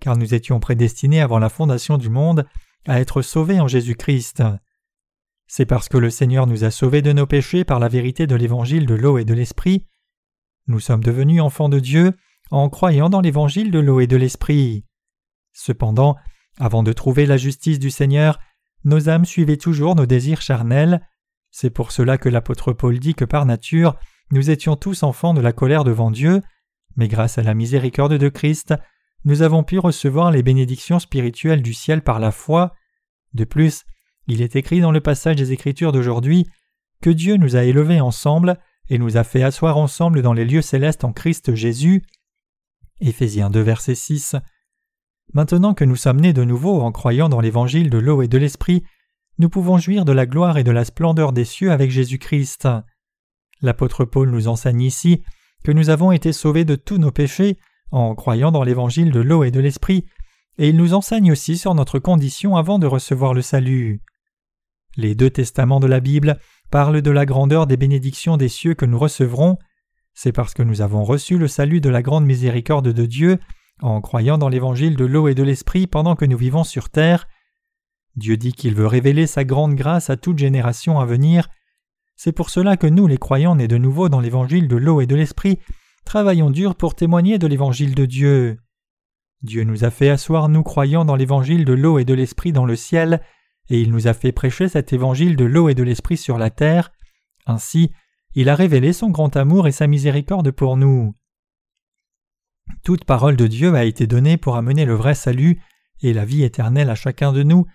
car 0.00 0.16
nous 0.16 0.34
étions 0.34 0.60
prédestinés 0.60 1.20
avant 1.20 1.38
la 1.38 1.48
fondation 1.48 1.98
du 1.98 2.10
monde 2.10 2.46
à 2.86 3.00
être 3.00 3.22
sauvés 3.22 3.60
en 3.60 3.68
Jésus-Christ. 3.68 4.42
C'est 5.46 5.66
parce 5.66 5.88
que 5.88 5.98
le 5.98 6.10
Seigneur 6.10 6.46
nous 6.46 6.64
a 6.64 6.70
sauvés 6.70 7.02
de 7.02 7.12
nos 7.12 7.26
péchés 7.26 7.64
par 7.64 7.78
la 7.78 7.88
vérité 7.88 8.26
de 8.26 8.34
l'évangile 8.34 8.86
de 8.86 8.94
l'eau 8.94 9.18
et 9.18 9.24
de 9.24 9.34
l'esprit. 9.34 9.86
Nous 10.66 10.80
sommes 10.80 11.02
devenus 11.02 11.40
enfants 11.40 11.68
de 11.68 11.78
Dieu 11.78 12.12
en 12.50 12.68
croyant 12.68 13.10
dans 13.10 13.20
l'évangile 13.20 13.70
de 13.70 13.78
l'eau 13.78 14.00
et 14.00 14.06
de 14.06 14.16
l'esprit. 14.16 14.84
Cependant, 15.52 16.16
avant 16.58 16.82
de 16.82 16.92
trouver 16.92 17.26
la 17.26 17.36
justice 17.36 17.78
du 17.78 17.90
Seigneur, 17.90 18.38
nos 18.84 19.08
âmes 19.08 19.24
suivaient 19.24 19.56
toujours 19.56 19.94
nos 19.94 20.06
désirs 20.06 20.40
charnels. 20.40 21.00
C'est 21.56 21.70
pour 21.70 21.92
cela 21.92 22.18
que 22.18 22.28
l'apôtre 22.28 22.72
Paul 22.72 22.98
dit 22.98 23.14
que 23.14 23.24
par 23.24 23.46
nature, 23.46 23.94
nous 24.32 24.50
étions 24.50 24.74
tous 24.74 25.04
enfants 25.04 25.34
de 25.34 25.40
la 25.40 25.52
colère 25.52 25.84
devant 25.84 26.10
Dieu, 26.10 26.42
mais 26.96 27.06
grâce 27.06 27.38
à 27.38 27.44
la 27.44 27.54
miséricorde 27.54 28.14
de 28.14 28.28
Christ, 28.28 28.74
nous 29.24 29.40
avons 29.42 29.62
pu 29.62 29.78
recevoir 29.78 30.32
les 30.32 30.42
bénédictions 30.42 30.98
spirituelles 30.98 31.62
du 31.62 31.72
ciel 31.72 32.02
par 32.02 32.18
la 32.18 32.32
foi. 32.32 32.74
De 33.34 33.44
plus, 33.44 33.84
il 34.26 34.42
est 34.42 34.56
écrit 34.56 34.80
dans 34.80 34.90
le 34.90 35.00
passage 35.00 35.36
des 35.36 35.52
Écritures 35.52 35.92
d'aujourd'hui 35.92 36.44
que 37.00 37.10
Dieu 37.10 37.36
nous 37.36 37.54
a 37.54 37.62
élevés 37.62 38.00
ensemble 38.00 38.58
et 38.88 38.98
nous 38.98 39.16
a 39.16 39.22
fait 39.22 39.44
asseoir 39.44 39.76
ensemble 39.76 40.22
dans 40.22 40.32
les 40.32 40.44
lieux 40.44 40.60
célestes 40.60 41.04
en 41.04 41.12
Christ 41.12 41.54
Jésus. 41.54 42.02
Éphésiens 43.00 43.48
2 43.48 43.60
verset 43.60 43.94
6. 43.94 44.34
Maintenant 45.32 45.72
que 45.72 45.84
nous 45.84 45.94
sommes 45.94 46.20
nés 46.20 46.32
de 46.32 46.42
nouveau 46.42 46.80
en 46.80 46.90
croyant 46.90 47.28
dans 47.28 47.40
l'évangile 47.40 47.90
de 47.90 47.98
l'eau 47.98 48.22
et 48.22 48.28
de 48.28 48.38
l'esprit, 48.38 48.82
nous 49.38 49.48
pouvons 49.48 49.78
jouir 49.78 50.04
de 50.04 50.12
la 50.12 50.26
gloire 50.26 50.58
et 50.58 50.64
de 50.64 50.70
la 50.70 50.84
splendeur 50.84 51.32
des 51.32 51.44
cieux 51.44 51.72
avec 51.72 51.90
Jésus-Christ. 51.90 52.68
L'apôtre 53.60 54.04
Paul 54.04 54.30
nous 54.30 54.48
enseigne 54.48 54.82
ici 54.82 55.22
que 55.64 55.72
nous 55.72 55.90
avons 55.90 56.12
été 56.12 56.32
sauvés 56.32 56.64
de 56.64 56.76
tous 56.76 56.98
nos 56.98 57.10
péchés 57.10 57.58
en 57.90 58.14
croyant 58.14 58.52
dans 58.52 58.64
l'évangile 58.64 59.10
de 59.10 59.20
l'eau 59.20 59.44
et 59.44 59.50
de 59.50 59.60
l'esprit, 59.60 60.04
et 60.58 60.68
il 60.68 60.76
nous 60.76 60.94
enseigne 60.94 61.32
aussi 61.32 61.56
sur 61.56 61.74
notre 61.74 61.98
condition 61.98 62.56
avant 62.56 62.78
de 62.78 62.86
recevoir 62.86 63.34
le 63.34 63.42
salut. 63.42 64.02
Les 64.96 65.14
deux 65.14 65.30
testaments 65.30 65.80
de 65.80 65.86
la 65.86 66.00
Bible 66.00 66.38
parlent 66.70 67.02
de 67.02 67.10
la 67.10 67.26
grandeur 67.26 67.66
des 67.66 67.76
bénédictions 67.76 68.36
des 68.36 68.48
cieux 68.48 68.74
que 68.74 68.84
nous 68.84 68.98
recevrons. 68.98 69.58
C'est 70.12 70.32
parce 70.32 70.54
que 70.54 70.62
nous 70.62 70.80
avons 70.80 71.02
reçu 71.02 71.38
le 71.38 71.48
salut 71.48 71.80
de 71.80 71.88
la 71.88 72.02
grande 72.02 72.24
miséricorde 72.24 72.92
de 72.92 73.06
Dieu 73.06 73.38
en 73.80 74.00
croyant 74.00 74.38
dans 74.38 74.48
l'évangile 74.48 74.96
de 74.96 75.04
l'eau 75.04 75.26
et 75.26 75.34
de 75.34 75.42
l'esprit 75.42 75.88
pendant 75.88 76.14
que 76.14 76.24
nous 76.24 76.36
vivons 76.36 76.62
sur 76.62 76.90
terre. 76.90 77.26
Dieu 78.16 78.36
dit 78.36 78.52
qu'il 78.52 78.74
veut 78.74 78.86
révéler 78.86 79.26
sa 79.26 79.44
grande 79.44 79.74
grâce 79.74 80.10
à 80.10 80.16
toute 80.16 80.38
génération 80.38 81.00
à 81.00 81.06
venir. 81.06 81.48
C'est 82.16 82.32
pour 82.32 82.50
cela 82.50 82.76
que 82.76 82.86
nous, 82.86 83.06
les 83.06 83.18
croyants 83.18 83.56
nés 83.56 83.68
de 83.68 83.76
nouveau 83.76 84.08
dans 84.08 84.20
l'évangile 84.20 84.68
de 84.68 84.76
l'eau 84.76 85.00
et 85.00 85.06
de 85.06 85.16
l'esprit, 85.16 85.58
travaillons 86.04 86.50
dur 86.50 86.76
pour 86.76 86.94
témoigner 86.94 87.38
de 87.38 87.46
l'évangile 87.46 87.94
de 87.94 88.06
Dieu. 88.06 88.58
Dieu 89.42 89.64
nous 89.64 89.84
a 89.84 89.90
fait 89.90 90.10
asseoir, 90.10 90.48
nous 90.48 90.62
croyants 90.62 91.04
dans 91.04 91.16
l'évangile 91.16 91.64
de 91.64 91.72
l'eau 91.72 91.98
et 91.98 92.04
de 92.04 92.14
l'esprit 92.14 92.52
dans 92.52 92.64
le 92.64 92.76
ciel, 92.76 93.20
et 93.68 93.80
il 93.80 93.90
nous 93.90 94.06
a 94.06 94.14
fait 94.14 94.32
prêcher 94.32 94.68
cet 94.68 94.92
évangile 94.92 95.36
de 95.36 95.44
l'eau 95.44 95.68
et 95.68 95.74
de 95.74 95.82
l'esprit 95.82 96.16
sur 96.16 96.38
la 96.38 96.50
terre. 96.50 96.92
Ainsi, 97.46 97.90
il 98.34 98.48
a 98.48 98.54
révélé 98.54 98.92
son 98.92 99.10
grand 99.10 99.36
amour 99.36 99.66
et 99.66 99.72
sa 99.72 99.86
miséricorde 99.86 100.50
pour 100.50 100.76
nous. 100.76 101.14
Toute 102.82 103.04
parole 103.04 103.36
de 103.36 103.46
Dieu 103.46 103.74
a 103.74 103.84
été 103.84 104.06
donnée 104.06 104.36
pour 104.36 104.56
amener 104.56 104.84
le 104.84 104.94
vrai 104.94 105.14
salut 105.14 105.60
et 106.00 106.12
la 106.12 106.24
vie 106.24 106.42
éternelle 106.42 106.90
à 106.90 106.94
chacun 106.94 107.32
de 107.32 107.42
nous, 107.42 107.66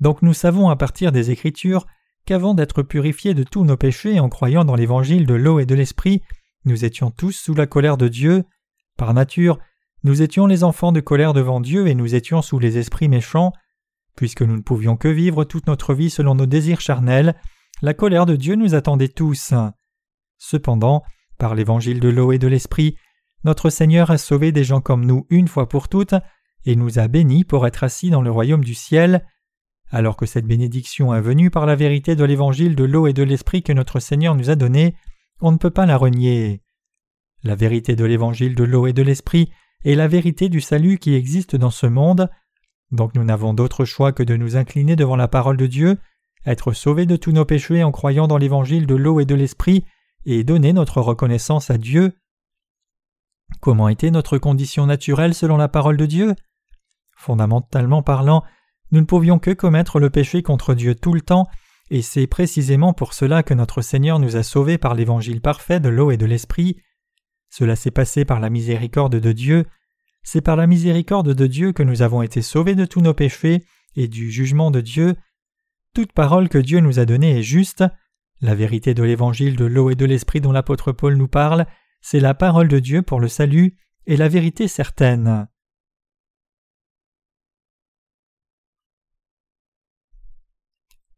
donc 0.00 0.22
nous 0.22 0.34
savons 0.34 0.68
à 0.68 0.76
partir 0.76 1.12
des 1.12 1.30
Écritures 1.30 1.86
qu'avant 2.26 2.54
d'être 2.54 2.82
purifiés 2.82 3.34
de 3.34 3.44
tous 3.44 3.64
nos 3.64 3.76
péchés 3.76 4.20
en 4.20 4.28
croyant 4.28 4.64
dans 4.64 4.74
l'évangile 4.74 5.26
de 5.26 5.34
l'eau 5.34 5.60
et 5.60 5.66
de 5.66 5.74
l'esprit, 5.74 6.22
nous 6.64 6.84
étions 6.84 7.10
tous 7.10 7.32
sous 7.32 7.54
la 7.54 7.66
colère 7.66 7.96
de 7.96 8.08
Dieu. 8.08 8.44
Par 8.96 9.14
nature, 9.14 9.58
nous 10.02 10.22
étions 10.22 10.46
les 10.46 10.64
enfants 10.64 10.92
de 10.92 11.00
colère 11.00 11.32
devant 11.32 11.60
Dieu 11.60 11.86
et 11.86 11.94
nous 11.94 12.14
étions 12.14 12.42
sous 12.42 12.58
les 12.58 12.78
esprits 12.78 13.08
méchants. 13.08 13.52
Puisque 14.16 14.42
nous 14.42 14.56
ne 14.56 14.62
pouvions 14.62 14.96
que 14.96 15.08
vivre 15.08 15.44
toute 15.44 15.66
notre 15.66 15.94
vie 15.94 16.10
selon 16.10 16.34
nos 16.34 16.46
désirs 16.46 16.80
charnels, 16.80 17.36
la 17.82 17.94
colère 17.94 18.26
de 18.26 18.36
Dieu 18.36 18.56
nous 18.56 18.74
attendait 18.74 19.08
tous. 19.08 19.54
Cependant, 20.38 21.02
par 21.38 21.54
l'évangile 21.54 22.00
de 22.00 22.08
l'eau 22.08 22.32
et 22.32 22.38
de 22.38 22.48
l'esprit, 22.48 22.96
notre 23.44 23.70
Seigneur 23.70 24.10
a 24.10 24.18
sauvé 24.18 24.50
des 24.50 24.64
gens 24.64 24.80
comme 24.80 25.04
nous 25.04 25.26
une 25.30 25.48
fois 25.48 25.68
pour 25.68 25.88
toutes 25.88 26.14
et 26.64 26.74
nous 26.74 26.98
a 26.98 27.06
bénis 27.06 27.44
pour 27.44 27.66
être 27.66 27.84
assis 27.84 28.10
dans 28.10 28.22
le 28.22 28.30
royaume 28.30 28.64
du 28.64 28.74
ciel. 28.74 29.24
Alors 29.90 30.16
que 30.16 30.26
cette 30.26 30.46
bénédiction 30.46 31.14
est 31.14 31.20
venue 31.20 31.50
par 31.50 31.66
la 31.66 31.76
vérité 31.76 32.16
de 32.16 32.24
l'évangile 32.24 32.74
de 32.74 32.84
l'eau 32.84 33.06
et 33.06 33.12
de 33.12 33.22
l'esprit 33.22 33.62
que 33.62 33.72
notre 33.72 34.00
Seigneur 34.00 34.34
nous 34.34 34.50
a 34.50 34.56
donné, 34.56 34.94
on 35.40 35.52
ne 35.52 35.58
peut 35.58 35.70
pas 35.70 35.86
la 35.86 35.96
renier. 35.96 36.62
La 37.42 37.54
vérité 37.54 37.94
de 37.94 38.04
l'évangile 38.04 38.54
de 38.54 38.64
l'eau 38.64 38.86
et 38.86 38.92
de 38.92 39.02
l'esprit 39.02 39.52
est 39.84 39.94
la 39.94 40.08
vérité 40.08 40.48
du 40.48 40.60
salut 40.60 40.98
qui 40.98 41.14
existe 41.14 41.54
dans 41.54 41.70
ce 41.70 41.86
monde. 41.86 42.28
Donc 42.90 43.14
nous 43.14 43.24
n'avons 43.24 43.54
d'autre 43.54 43.84
choix 43.84 44.12
que 44.12 44.22
de 44.22 44.36
nous 44.36 44.56
incliner 44.56 44.96
devant 44.96 45.16
la 45.16 45.28
parole 45.28 45.56
de 45.56 45.66
Dieu, 45.66 45.98
être 46.44 46.72
sauvés 46.72 47.06
de 47.06 47.16
tous 47.16 47.32
nos 47.32 47.44
péchés 47.44 47.84
en 47.84 47.92
croyant 47.92 48.26
dans 48.26 48.38
l'évangile 48.38 48.86
de 48.86 48.94
l'eau 48.94 49.20
et 49.20 49.24
de 49.24 49.34
l'esprit, 49.34 49.84
et 50.24 50.42
donner 50.42 50.72
notre 50.72 51.00
reconnaissance 51.00 51.70
à 51.70 51.78
Dieu. 51.78 52.16
Comment 53.60 53.88
était 53.88 54.10
notre 54.10 54.38
condition 54.38 54.86
naturelle 54.86 55.34
selon 55.34 55.56
la 55.56 55.68
parole 55.68 55.96
de 55.96 56.06
Dieu? 56.06 56.34
Fondamentalement 57.16 58.02
parlant, 58.02 58.42
nous 58.92 59.00
ne 59.00 59.06
pouvions 59.06 59.38
que 59.38 59.50
commettre 59.50 59.98
le 59.98 60.10
péché 60.10 60.42
contre 60.42 60.74
Dieu 60.74 60.94
tout 60.94 61.12
le 61.12 61.20
temps, 61.20 61.48
et 61.90 62.02
c'est 62.02 62.26
précisément 62.26 62.92
pour 62.92 63.14
cela 63.14 63.42
que 63.42 63.54
notre 63.54 63.80
Seigneur 63.82 64.18
nous 64.18 64.36
a 64.36 64.42
sauvés 64.42 64.78
par 64.78 64.94
l'évangile 64.94 65.40
parfait 65.40 65.80
de 65.80 65.88
l'eau 65.88 66.10
et 66.10 66.16
de 66.16 66.26
l'esprit. 66.26 66.76
Cela 67.48 67.76
s'est 67.76 67.90
passé 67.90 68.24
par 68.24 68.40
la 68.40 68.50
miséricorde 68.50 69.16
de 69.16 69.32
Dieu, 69.32 69.66
c'est 70.22 70.40
par 70.40 70.56
la 70.56 70.66
miséricorde 70.66 71.32
de 71.32 71.46
Dieu 71.46 71.72
que 71.72 71.84
nous 71.84 72.02
avons 72.02 72.22
été 72.22 72.42
sauvés 72.42 72.74
de 72.74 72.84
tous 72.84 73.00
nos 73.00 73.14
péchés 73.14 73.64
et 73.94 74.08
du 74.08 74.30
jugement 74.30 74.72
de 74.72 74.80
Dieu. 74.80 75.14
Toute 75.94 76.12
parole 76.12 76.48
que 76.48 76.58
Dieu 76.58 76.80
nous 76.80 76.98
a 76.98 77.04
donnée 77.04 77.38
est 77.38 77.44
juste. 77.44 77.84
La 78.40 78.56
vérité 78.56 78.92
de 78.92 79.04
l'évangile 79.04 79.56
de 79.56 79.64
l'eau 79.64 79.88
et 79.88 79.94
de 79.94 80.04
l'esprit 80.04 80.40
dont 80.40 80.52
l'apôtre 80.52 80.90
Paul 80.90 81.16
nous 81.16 81.28
parle, 81.28 81.66
c'est 82.00 82.20
la 82.20 82.34
parole 82.34 82.68
de 82.68 82.80
Dieu 82.80 83.02
pour 83.02 83.20
le 83.20 83.28
salut 83.28 83.76
et 84.06 84.16
la 84.16 84.28
vérité 84.28 84.68
certaine. 84.68 85.46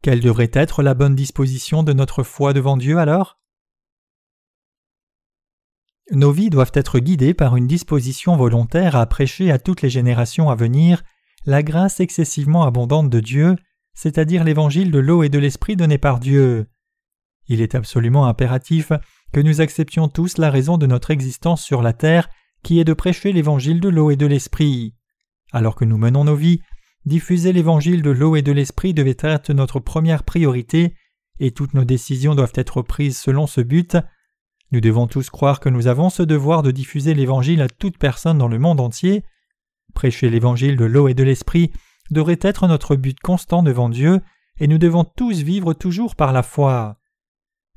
Quelle 0.09 0.21
devrait 0.21 0.49
être 0.53 0.81
la 0.81 0.95
bonne 0.95 1.13
disposition 1.13 1.83
de 1.83 1.93
notre 1.93 2.23
foi 2.23 2.51
devant 2.51 2.77
Dieu 2.77 2.97
alors? 2.97 3.37
Nos 6.09 6.31
vies 6.31 6.49
doivent 6.49 6.71
être 6.73 6.97
guidées 6.97 7.35
par 7.35 7.55
une 7.55 7.67
disposition 7.67 8.35
volontaire 8.35 8.95
à 8.95 9.05
prêcher 9.05 9.51
à 9.51 9.59
toutes 9.59 9.83
les 9.83 9.89
générations 9.91 10.49
à 10.49 10.55
venir 10.55 11.03
la 11.45 11.61
grâce 11.61 11.99
excessivement 11.99 12.63
abondante 12.63 13.11
de 13.11 13.19
Dieu, 13.19 13.55
c'est-à-dire 13.93 14.43
l'évangile 14.43 14.89
de 14.89 14.97
l'eau 14.97 15.21
et 15.21 15.29
de 15.29 15.37
l'esprit 15.37 15.75
donné 15.75 15.99
par 15.99 16.19
Dieu. 16.19 16.65
Il 17.47 17.61
est 17.61 17.75
absolument 17.75 18.25
impératif 18.25 18.91
que 19.31 19.41
nous 19.41 19.61
acceptions 19.61 20.09
tous 20.09 20.39
la 20.39 20.49
raison 20.49 20.79
de 20.79 20.87
notre 20.87 21.11
existence 21.11 21.61
sur 21.61 21.83
la 21.83 21.93
terre, 21.93 22.29
qui 22.63 22.79
est 22.79 22.83
de 22.83 22.93
prêcher 22.93 23.31
l'évangile 23.31 23.79
de 23.79 23.89
l'eau 23.89 24.09
et 24.09 24.15
de 24.15 24.25
l'esprit. 24.25 24.95
Alors 25.51 25.75
que 25.75 25.85
nous 25.85 25.99
menons 25.99 26.23
nos 26.23 26.35
vies, 26.35 26.61
diffuser 27.05 27.53
l'évangile 27.53 28.01
de 28.01 28.09
l'eau 28.09 28.35
et 28.35 28.41
de 28.41 28.51
l'esprit 28.51 28.93
devait 28.93 29.17
être 29.19 29.53
notre 29.53 29.79
première 29.79 30.23
priorité, 30.23 30.95
et 31.39 31.51
toutes 31.51 31.73
nos 31.73 31.85
décisions 31.85 32.35
doivent 32.35 32.53
être 32.55 32.81
prises 32.81 33.17
selon 33.17 33.47
ce 33.47 33.61
but. 33.61 33.97
Nous 34.71 34.81
devons 34.81 35.07
tous 35.07 35.29
croire 35.29 35.59
que 35.59 35.69
nous 35.69 35.87
avons 35.87 36.09
ce 36.09 36.21
devoir 36.23 36.61
de 36.61 36.71
diffuser 36.71 37.13
l'Évangile 37.13 37.61
à 37.61 37.67
toute 37.67 37.97
personne 37.97 38.37
dans 38.37 38.47
le 38.47 38.59
monde 38.59 38.79
entier. 38.79 39.23
Prêcher 39.93 40.29
l'Évangile 40.29 40.75
de 40.75 40.85
l'eau 40.85 41.07
et 41.07 41.13
de 41.13 41.23
l'Esprit 41.23 41.71
devrait 42.11 42.39
être 42.41 42.67
notre 42.67 42.95
but 42.95 43.19
constant 43.19 43.63
devant 43.63 43.89
Dieu, 43.89 44.21
et 44.59 44.67
nous 44.67 44.77
devons 44.77 45.03
tous 45.03 45.41
vivre 45.41 45.73
toujours 45.73 46.15
par 46.15 46.33
la 46.33 46.43
foi. 46.43 46.97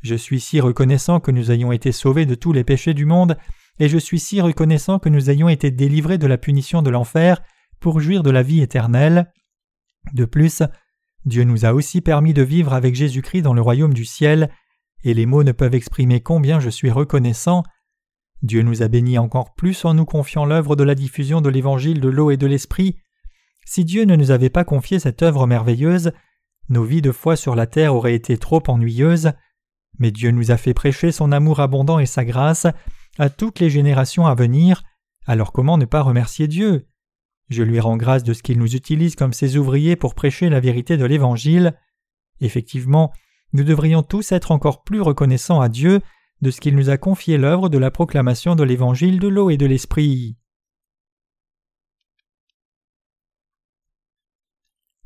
Je 0.02 0.16
suis 0.16 0.40
si 0.40 0.60
reconnaissant 0.60 1.20
que 1.20 1.30
nous 1.30 1.52
ayons 1.52 1.70
été 1.70 1.92
sauvés 1.92 2.26
de 2.26 2.34
tous 2.34 2.52
les 2.52 2.64
péchés 2.64 2.92
du 2.92 3.06
monde, 3.06 3.38
et 3.78 3.88
je 3.88 3.98
suis 3.98 4.18
si 4.18 4.40
reconnaissant 4.40 4.98
que 4.98 5.08
nous 5.08 5.30
ayons 5.30 5.48
été 5.48 5.70
délivrés 5.70 6.18
de 6.18 6.26
la 6.26 6.38
punition 6.38 6.82
de 6.82 6.90
l'enfer 6.90 7.40
pour 7.82 8.00
jouir 8.00 8.22
de 8.22 8.30
la 8.30 8.42
vie 8.42 8.62
éternelle. 8.62 9.30
De 10.14 10.24
plus, 10.24 10.62
Dieu 11.26 11.44
nous 11.44 11.66
a 11.66 11.74
aussi 11.74 12.00
permis 12.00 12.32
de 12.32 12.42
vivre 12.42 12.72
avec 12.72 12.94
Jésus-Christ 12.94 13.42
dans 13.42 13.52
le 13.52 13.60
royaume 13.60 13.92
du 13.92 14.04
ciel, 14.04 14.50
et 15.04 15.12
les 15.12 15.26
mots 15.26 15.42
ne 15.42 15.52
peuvent 15.52 15.74
exprimer 15.74 16.20
combien 16.20 16.60
je 16.60 16.70
suis 16.70 16.90
reconnaissant. 16.90 17.64
Dieu 18.42 18.62
nous 18.62 18.82
a 18.82 18.88
bénis 18.88 19.18
encore 19.18 19.54
plus 19.54 19.84
en 19.84 19.94
nous 19.94 20.04
confiant 20.04 20.44
l'œuvre 20.44 20.76
de 20.76 20.84
la 20.84 20.94
diffusion 20.94 21.40
de 21.40 21.50
l'évangile 21.50 22.00
de 22.00 22.08
l'eau 22.08 22.30
et 22.30 22.36
de 22.36 22.46
l'esprit. 22.46 22.96
Si 23.66 23.84
Dieu 23.84 24.04
ne 24.04 24.16
nous 24.16 24.30
avait 24.30 24.50
pas 24.50 24.64
confié 24.64 24.98
cette 24.98 25.22
œuvre 25.22 25.46
merveilleuse, 25.46 26.12
nos 26.68 26.84
vies 26.84 27.02
de 27.02 27.12
foi 27.12 27.36
sur 27.36 27.54
la 27.54 27.66
terre 27.66 27.94
auraient 27.94 28.14
été 28.14 28.38
trop 28.38 28.62
ennuyeuses, 28.68 29.32
mais 29.98 30.10
Dieu 30.10 30.30
nous 30.30 30.50
a 30.50 30.56
fait 30.56 30.74
prêcher 30.74 31.12
son 31.12 31.32
amour 31.32 31.60
abondant 31.60 31.98
et 31.98 32.06
sa 32.06 32.24
grâce 32.24 32.66
à 33.18 33.28
toutes 33.28 33.60
les 33.60 33.70
générations 33.70 34.26
à 34.26 34.34
venir, 34.34 34.82
alors 35.26 35.52
comment 35.52 35.78
ne 35.78 35.84
pas 35.84 36.02
remercier 36.02 36.48
Dieu? 36.48 36.88
Je 37.52 37.62
lui 37.62 37.80
rends 37.80 37.98
grâce 37.98 38.24
de 38.24 38.32
ce 38.32 38.42
qu'il 38.42 38.58
nous 38.58 38.74
utilise 38.74 39.14
comme 39.14 39.34
ses 39.34 39.58
ouvriers 39.58 39.94
pour 39.94 40.14
prêcher 40.14 40.48
la 40.48 40.58
vérité 40.58 40.96
de 40.96 41.04
l'Évangile. 41.04 41.76
Effectivement, 42.40 43.12
nous 43.52 43.62
devrions 43.62 44.02
tous 44.02 44.32
être 44.32 44.52
encore 44.52 44.82
plus 44.84 45.02
reconnaissants 45.02 45.60
à 45.60 45.68
Dieu 45.68 46.00
de 46.40 46.50
ce 46.50 46.62
qu'il 46.62 46.74
nous 46.74 46.88
a 46.88 46.96
confié 46.96 47.36
l'œuvre 47.36 47.68
de 47.68 47.76
la 47.76 47.90
proclamation 47.90 48.56
de 48.56 48.62
l'Évangile 48.62 49.20
de 49.20 49.28
l'eau 49.28 49.50
et 49.50 49.58
de 49.58 49.66
l'Esprit. 49.66 50.38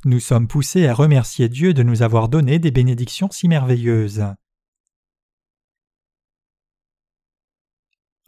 Nous 0.05 0.21
sommes 0.21 0.47
poussés 0.47 0.87
à 0.87 0.95
remercier 0.95 1.49
Dieu 1.49 1.75
de 1.75 1.83
nous 1.83 2.03
avoir 2.03 2.29
donné 2.29 2.61
des 2.61 2.71
bénédictions 2.71 3.29
si 3.33 3.49
merveilleuses. 3.49 4.25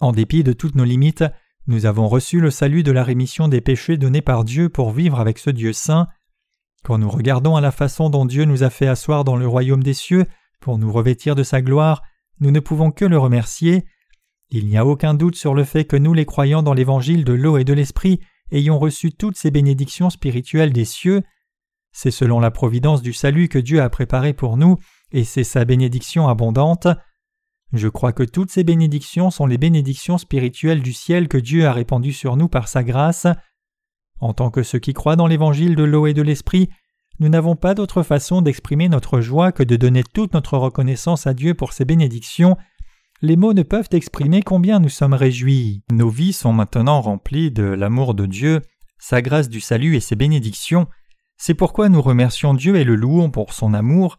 En 0.01 0.11
dépit 0.11 0.43
de 0.43 0.53
toutes 0.53 0.75
nos 0.75 0.85
limites, 0.85 1.25
nous 1.69 1.85
avons 1.85 2.09
reçu 2.09 2.41
le 2.41 2.51
salut 2.51 2.83
de 2.83 2.93
la 2.93 3.05
rémission 3.05 3.47
des 3.47 3.61
péchés 3.61 3.99
donné 3.99 4.23
par 4.23 4.45
Dieu 4.45 4.71
pour 4.71 4.91
vivre 4.91 5.21
avec 5.21 5.39
ce 5.39 5.51
Dieu 5.51 5.75
saint. 5.75 6.09
Quand 6.83 6.97
nous 6.97 7.11
regardons 7.11 7.57
à 7.57 7.61
la 7.61 7.71
façon 7.71 8.09
dont 8.09 8.25
Dieu 8.25 8.47
nous 8.47 8.63
a 8.63 8.71
fait 8.71 8.87
asseoir 8.87 9.23
dans 9.23 9.37
le 9.37 9.47
royaume 9.47 9.83
des 9.83 9.93
cieux 9.93 10.25
pour 10.61 10.79
nous 10.79 10.91
revêtir 10.91 11.35
de 11.35 11.43
sa 11.43 11.61
gloire, 11.61 12.03
nous 12.41 12.51
ne 12.51 12.61
pouvons 12.61 12.91
que 12.91 13.05
le 13.05 13.19
remercier. 13.19 13.85
Il 14.49 14.67
n'y 14.67 14.79
a 14.79 14.87
aucun 14.87 15.13
doute 15.13 15.37
sur 15.37 15.53
le 15.53 15.63
fait 15.63 15.85
que 15.85 15.97
nous 15.97 16.15
les 16.15 16.25
croyants 16.25 16.63
dans 16.63 16.73
l'évangile 16.73 17.23
de 17.23 17.35
l'eau 17.35 17.59
et 17.59 17.65
de 17.65 17.75
l'esprit 17.75 18.21
ayons 18.51 18.79
reçu 18.79 19.13
toutes 19.13 19.37
ces 19.37 19.51
bénédictions 19.51 20.09
spirituelles 20.09 20.73
des 20.73 20.87
cieux. 20.87 21.23
C'est 21.93 22.11
selon 22.11 22.41
la 22.41 22.51
providence 22.51 23.03
du 23.03 23.13
salut 23.13 23.51
que 23.51 23.59
Dieu 23.59 23.83
a 23.83 23.91
préparé 23.91 24.33
pour 24.33 24.57
nous, 24.57 24.79
et 25.13 25.25
c'est 25.25 25.45
sa 25.45 25.67
bénédiction 25.67 26.29
abondante. 26.29 26.89
Je 27.73 27.89
crois 27.89 28.13
que 28.13 28.23
toutes 28.23 28.51
ces 28.51 28.65
bénédictions 28.65 29.31
sont 29.31 29.47
les 29.47 29.59
bénédictions 29.59 30.17
spirituelles 30.17 30.83
du 30.83 30.93
ciel 30.93 31.29
que 31.29 31.37
Dieu 31.37 31.67
a 31.67 31.73
répandues 31.73 32.13
sur 32.13 32.37
nous 32.37 32.49
par 32.49 32.69
sa 32.69 32.83
grâce. 32.83 33.27
En 34.21 34.33
tant 34.33 34.51
que 34.51 34.63
ceux 34.63 34.79
qui 34.79 34.95
croient 34.95 35.17
dans 35.17 35.27
l'évangile 35.27 35.77
de 35.77 35.85
l'eau 35.85 36.07
et 36.07 36.15
de 36.15 36.23
l'esprit, 36.23 36.71
nous 37.21 37.29
n'avons 37.29 37.57
pas 37.57 37.75
d'autre 37.75 38.03
façon 38.03 38.43
d'exprimer 38.43 38.89
notre 38.89 39.21
joie 39.21 39.53
que 39.53 39.63
de 39.63 39.77
donner 39.77 40.03
toute 40.03 40.35
notre 40.35 40.57
reconnaissance 40.57 41.27
à 41.27 41.35
Dieu 41.35 41.55
pour 41.55 41.73
ses 41.73 41.85
bénédictions. 41.85 42.57
Les 43.21 43.37
mots 43.37 43.53
ne 43.53 43.65
peuvent 43.65 43.89
exprimer 43.93 44.43
combien 44.43 44.79
nous 44.79 44.89
sommes 44.89 45.15
réjouis. 45.15 45.83
Nos 45.91 46.09
vies 46.09 46.33
sont 46.33 46.53
maintenant 46.53 47.01
remplies 47.01 47.51
de 47.51 47.65
l'amour 47.65 48.15
de 48.15 48.27
Dieu, 48.27 48.63
sa 48.99 49.21
grâce 49.21 49.49
du 49.49 49.61
salut 49.61 49.97
et 49.97 50.01
ses 50.01 50.17
bénédictions. 50.17 50.87
C'est 51.37 51.55
pourquoi 51.55 51.89
nous 51.89 52.01
remercions 52.01 52.55
Dieu 52.55 52.77
et 52.77 52.85
le 52.85 52.95
louons 52.95 53.31
pour 53.31 53.53
son 53.53 53.75
amour. 53.75 54.19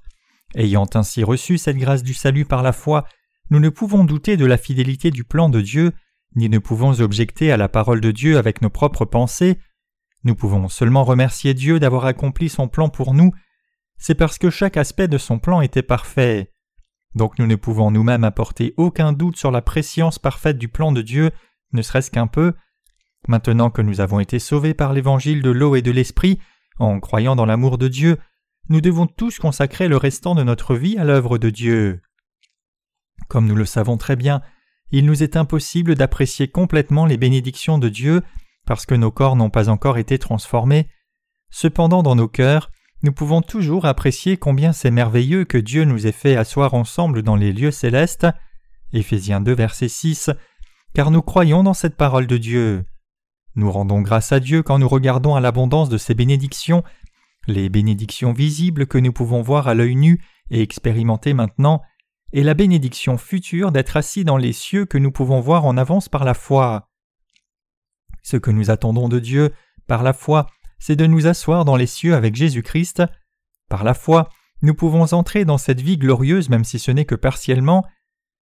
Ayant 0.56 0.88
ainsi 0.94 1.24
reçu 1.24 1.58
cette 1.58 1.78
grâce 1.78 2.04
du 2.04 2.14
salut 2.14 2.46
par 2.46 2.64
la 2.64 2.74
foi, 2.74 3.06
nous 3.50 3.60
ne 3.60 3.70
pouvons 3.70 4.04
douter 4.04 4.38
de 4.38 4.46
la 4.46 4.58
fidélité 4.58 5.12
du 5.12 5.24
plan 5.24 5.50
de 5.50 5.62
Dieu, 5.62 5.92
ni 6.36 6.50
ne 6.50 6.60
pouvons 6.60 7.02
objecter 7.02 7.52
à 7.52 7.58
la 7.58 7.70
parole 7.70 8.02
de 8.02 8.12
Dieu 8.12 8.38
avec 8.38 8.62
nos 8.62 8.70
propres 8.70 9.06
pensées. 9.06 9.58
Nous 10.24 10.36
pouvons 10.36 10.68
seulement 10.68 11.04
remercier 11.04 11.54
Dieu 11.54 11.80
d'avoir 11.80 12.06
accompli 12.06 12.50
son 12.50 12.68
plan 12.68 12.90
pour 12.90 13.14
nous, 13.14 13.32
c'est 13.98 14.16
parce 14.16 14.38
que 14.38 14.50
chaque 14.50 14.78
aspect 14.78 15.08
de 15.08 15.18
son 15.18 15.40
plan 15.40 15.62
était 15.62 15.84
parfait. 15.84 16.54
Donc 17.16 17.40
nous 17.40 17.48
ne 17.48 17.56
pouvons 17.56 17.92
nous-mêmes 17.92 18.24
apporter 18.24 18.74
aucun 18.78 19.14
doute 19.14 19.38
sur 19.38 19.52
la 19.52 19.62
préscience 19.62 20.20
parfaite 20.20 20.58
du 20.58 20.68
plan 20.68 20.92
de 20.92 21.02
Dieu, 21.02 21.32
ne 21.74 21.82
serait-ce 21.82 22.12
qu'un 22.12 22.28
peu. 22.28 22.54
Maintenant 23.28 23.70
que 23.70 23.82
nous 23.82 24.00
avons 24.00 24.20
été 24.20 24.40
sauvés 24.40 24.74
par 24.74 24.94
l'évangile 24.94 25.42
de 25.42 25.50
l'eau 25.50 25.76
et 25.76 25.82
de 25.82 25.92
l'esprit, 25.92 26.40
en 26.78 27.00
croyant 27.00 27.36
dans 27.36 27.46
l'amour 27.46 27.78
de 27.78 27.88
Dieu, 27.88 28.18
nous 28.70 28.82
devons 28.82 29.08
tous 29.08 29.40
consacrer 29.40 29.88
le 29.88 29.98
restant 29.98 30.36
de 30.36 30.44
notre 30.44 30.76
vie 30.76 30.98
à 30.98 31.04
l'œuvre 31.04 31.38
de 31.38 31.50
Dieu. 31.50 32.02
Comme 33.28 33.46
nous 33.46 33.56
le 33.56 33.66
savons 33.66 33.98
très 33.98 34.16
bien, 34.16 34.42
il 34.92 35.06
nous 35.06 35.22
est 35.22 35.36
impossible 35.36 35.96
d'apprécier 35.96 36.48
complètement 36.48 37.06
les 37.06 37.18
bénédictions 37.18 37.78
de 37.78 37.90
Dieu 37.90 38.24
parce 38.66 38.86
que 38.86 38.96
nos 38.96 39.12
corps 39.12 39.36
n'ont 39.36 39.50
pas 39.50 39.70
encore 39.70 39.98
été 39.98 40.18
transformés. 40.18 40.90
Cependant 41.52 42.04
dans 42.04 42.16
nos 42.16 42.28
cœurs, 42.28 42.72
nous 43.02 43.12
pouvons 43.12 43.42
toujours 43.42 43.86
apprécier 43.86 44.38
combien 44.38 44.74
c'est 44.74 44.92
merveilleux 44.92 45.46
que 45.46 45.58
Dieu 45.58 45.86
nous 45.86 46.06
ait 46.08 46.12
fait 46.12 46.36
asseoir 46.36 46.74
ensemble 46.74 47.24
dans 47.24 47.36
les 47.36 47.54
lieux 47.54 47.72
célestes. 47.72 48.28
Éphésiens 48.92 49.42
2 49.42 49.54
verset 49.54 49.88
6 49.88 50.32
car 50.94 51.12
nous 51.12 51.22
croyons 51.22 51.64
dans 51.64 51.74
cette 51.74 51.96
parole 51.96 52.28
de 52.28 52.38
Dieu. 52.38 52.86
Nous 53.56 53.72
rendons 53.72 54.02
grâce 54.02 54.32
à 54.32 54.40
Dieu 54.40 54.64
quand 54.64 54.80
nous 54.80 54.88
regardons 54.88 55.36
à 55.36 55.40
l'abondance 55.40 55.90
de 55.90 55.98
ses 55.98 56.14
bénédictions, 56.14 56.84
les 57.48 57.70
bénédictions 57.70 58.34
visibles 58.34 58.88
que 58.88 58.98
nous 58.98 59.14
pouvons 59.14 59.42
voir 59.42 59.68
à 59.68 59.74
l'œil 59.74 59.96
nu 59.96 60.24
et 60.50 60.62
expérimenter 60.62 61.34
maintenant, 61.34 61.82
et 62.32 62.44
la 62.44 62.54
bénédiction 62.54 63.18
future 63.18 63.72
d'être 63.72 63.98
assis 63.98 64.24
dans 64.24 64.38
les 64.38 64.54
cieux 64.54 64.86
que 64.86 64.98
nous 64.98 65.12
pouvons 65.12 65.40
voir 65.40 65.66
en 65.66 65.78
avance 65.78 66.10
par 66.10 66.24
la 66.24 66.34
foi. 66.34 66.90
Ce 68.22 68.38
que 68.38 68.52
nous 68.52 68.70
attendons 68.70 69.10
de 69.10 69.20
Dieu, 69.20 69.54
par 69.88 70.04
la 70.04 70.14
foi, 70.14 70.48
c'est 70.78 70.96
de 70.96 71.08
nous 71.08 71.28
asseoir 71.28 71.66
dans 71.66 71.76
les 71.76 71.88
cieux 71.88 72.16
avec 72.16 72.36
Jésus-Christ. 72.36 73.04
Par 73.70 73.84
la 73.84 73.94
foi, 73.94 74.30
nous 74.62 74.74
pouvons 74.74 75.14
entrer 75.14 75.46
dans 75.46 75.58
cette 75.58 75.82
vie 75.82 75.98
glorieuse 75.98 76.50
même 76.50 76.64
si 76.64 76.80
ce 76.80 76.92
n'est 76.92 77.06
que 77.06 77.16
partiellement. 77.16 77.86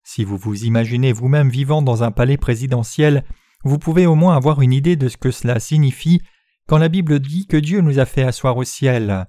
Si 0.03 0.23
vous 0.23 0.37
vous 0.37 0.65
imaginez 0.65 1.13
vous-même 1.13 1.49
vivant 1.49 1.81
dans 1.81 2.03
un 2.03 2.11
palais 2.11 2.37
présidentiel, 2.37 3.23
vous 3.63 3.79
pouvez 3.79 4.05
au 4.05 4.15
moins 4.15 4.35
avoir 4.35 4.61
une 4.61 4.73
idée 4.73 4.95
de 4.95 5.09
ce 5.09 5.17
que 5.17 5.31
cela 5.31 5.59
signifie 5.59 6.21
quand 6.67 6.77
la 6.77 6.89
Bible 6.89 7.19
dit 7.19 7.47
que 7.47 7.57
Dieu 7.57 7.81
nous 7.81 7.99
a 7.99 8.05
fait 8.05 8.23
asseoir 8.23 8.57
au 8.57 8.63
ciel. 8.63 9.27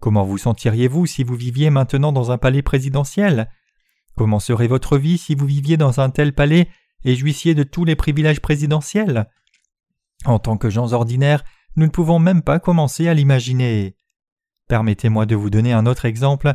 Comment 0.00 0.24
vous 0.24 0.38
sentiriez-vous 0.38 1.06
si 1.06 1.24
vous 1.24 1.34
viviez 1.34 1.70
maintenant 1.70 2.12
dans 2.12 2.30
un 2.30 2.38
palais 2.38 2.62
présidentiel? 2.62 3.48
Comment 4.16 4.40
serait 4.40 4.66
votre 4.66 4.98
vie 4.98 5.18
si 5.18 5.34
vous 5.34 5.46
viviez 5.46 5.76
dans 5.76 6.00
un 6.00 6.10
tel 6.10 6.32
palais 6.32 6.68
et 7.04 7.14
jouissiez 7.14 7.54
de 7.54 7.62
tous 7.62 7.84
les 7.84 7.96
privilèges 7.96 8.40
présidentiels 8.40 9.28
en 10.24 10.38
tant 10.38 10.56
que 10.56 10.70
gens 10.70 10.92
ordinaires, 10.92 11.44
nous 11.76 11.86
ne 11.86 11.90
pouvons 11.90 12.18
même 12.18 12.42
pas 12.42 12.58
commencer 12.58 13.08
à 13.08 13.14
l'imaginer. 13.14 13.96
Permettez-moi 14.68 15.26
de 15.26 15.36
vous 15.36 15.50
donner 15.50 15.72
un 15.72 15.86
autre 15.86 16.04
exemple. 16.04 16.54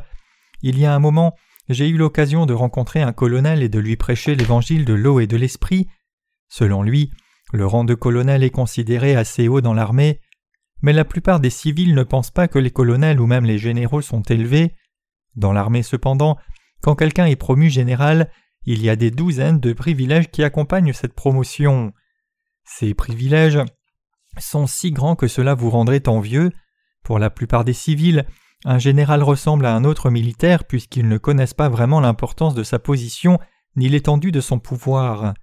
Il 0.61 0.77
y 0.77 0.85
a 0.85 0.93
un 0.93 0.99
moment, 0.99 1.35
j'ai 1.69 1.87
eu 1.87 1.97
l'occasion 1.97 2.45
de 2.45 2.53
rencontrer 2.53 3.01
un 3.01 3.13
colonel 3.13 3.63
et 3.63 3.69
de 3.69 3.79
lui 3.79 3.95
prêcher 3.95 4.35
l'évangile 4.35 4.83
de 4.83 4.93
l'eau 4.93 5.19
et 5.19 5.27
de 5.27 5.37
l'esprit. 5.37 5.87
Selon 6.49 6.83
lui, 6.83 7.11
le 7.53 7.65
rang 7.65 7.83
de 7.83 7.93
colonel 7.93 8.43
est 8.43 8.49
considéré 8.49 9.15
assez 9.15 9.47
haut 9.47 9.61
dans 9.61 9.73
l'armée, 9.73 10.19
mais 10.81 10.93
la 10.93 11.05
plupart 11.05 11.39
des 11.39 11.49
civils 11.49 11.95
ne 11.95 12.03
pensent 12.03 12.31
pas 12.31 12.47
que 12.47 12.59
les 12.59 12.71
colonels 12.71 13.21
ou 13.21 13.27
même 13.27 13.45
les 13.45 13.57
généraux 13.57 14.01
sont 14.01 14.23
élevés. 14.23 14.75
Dans 15.35 15.53
l'armée 15.53 15.83
cependant, 15.83 16.37
quand 16.81 16.95
quelqu'un 16.95 17.25
est 17.25 17.35
promu 17.35 17.69
général, 17.69 18.29
il 18.65 18.81
y 18.81 18.89
a 18.89 18.95
des 18.95 19.11
douzaines 19.11 19.59
de 19.59 19.73
privilèges 19.73 20.29
qui 20.29 20.43
accompagnent 20.43 20.93
cette 20.93 21.13
promotion. 21.13 21.93
Ces 22.63 22.93
privilèges 22.93 23.59
sont 24.39 24.67
si 24.67 24.91
grands 24.91 25.15
que 25.15 25.27
cela 25.27 25.53
vous 25.53 25.69
rendrait 25.69 26.07
envieux. 26.07 26.51
Pour 27.03 27.19
la 27.19 27.29
plupart 27.29 27.65
des 27.65 27.73
civils, 27.73 28.25
un 28.65 28.77
général 28.77 29.23
ressemble 29.23 29.65
à 29.65 29.75
un 29.75 29.83
autre 29.83 30.09
militaire 30.09 30.63
puisqu'ils 30.65 31.07
ne 31.07 31.17
connaissent 31.17 31.55
pas 31.55 31.69
vraiment 31.69 31.99
l'importance 31.99 32.53
de 32.53 32.63
sa 32.63 32.79
position 32.79 33.39
ni 33.75 33.89
l'étendue 33.89 34.31
de 34.31 34.41
son 34.41 34.59
pouvoir. 34.59 35.33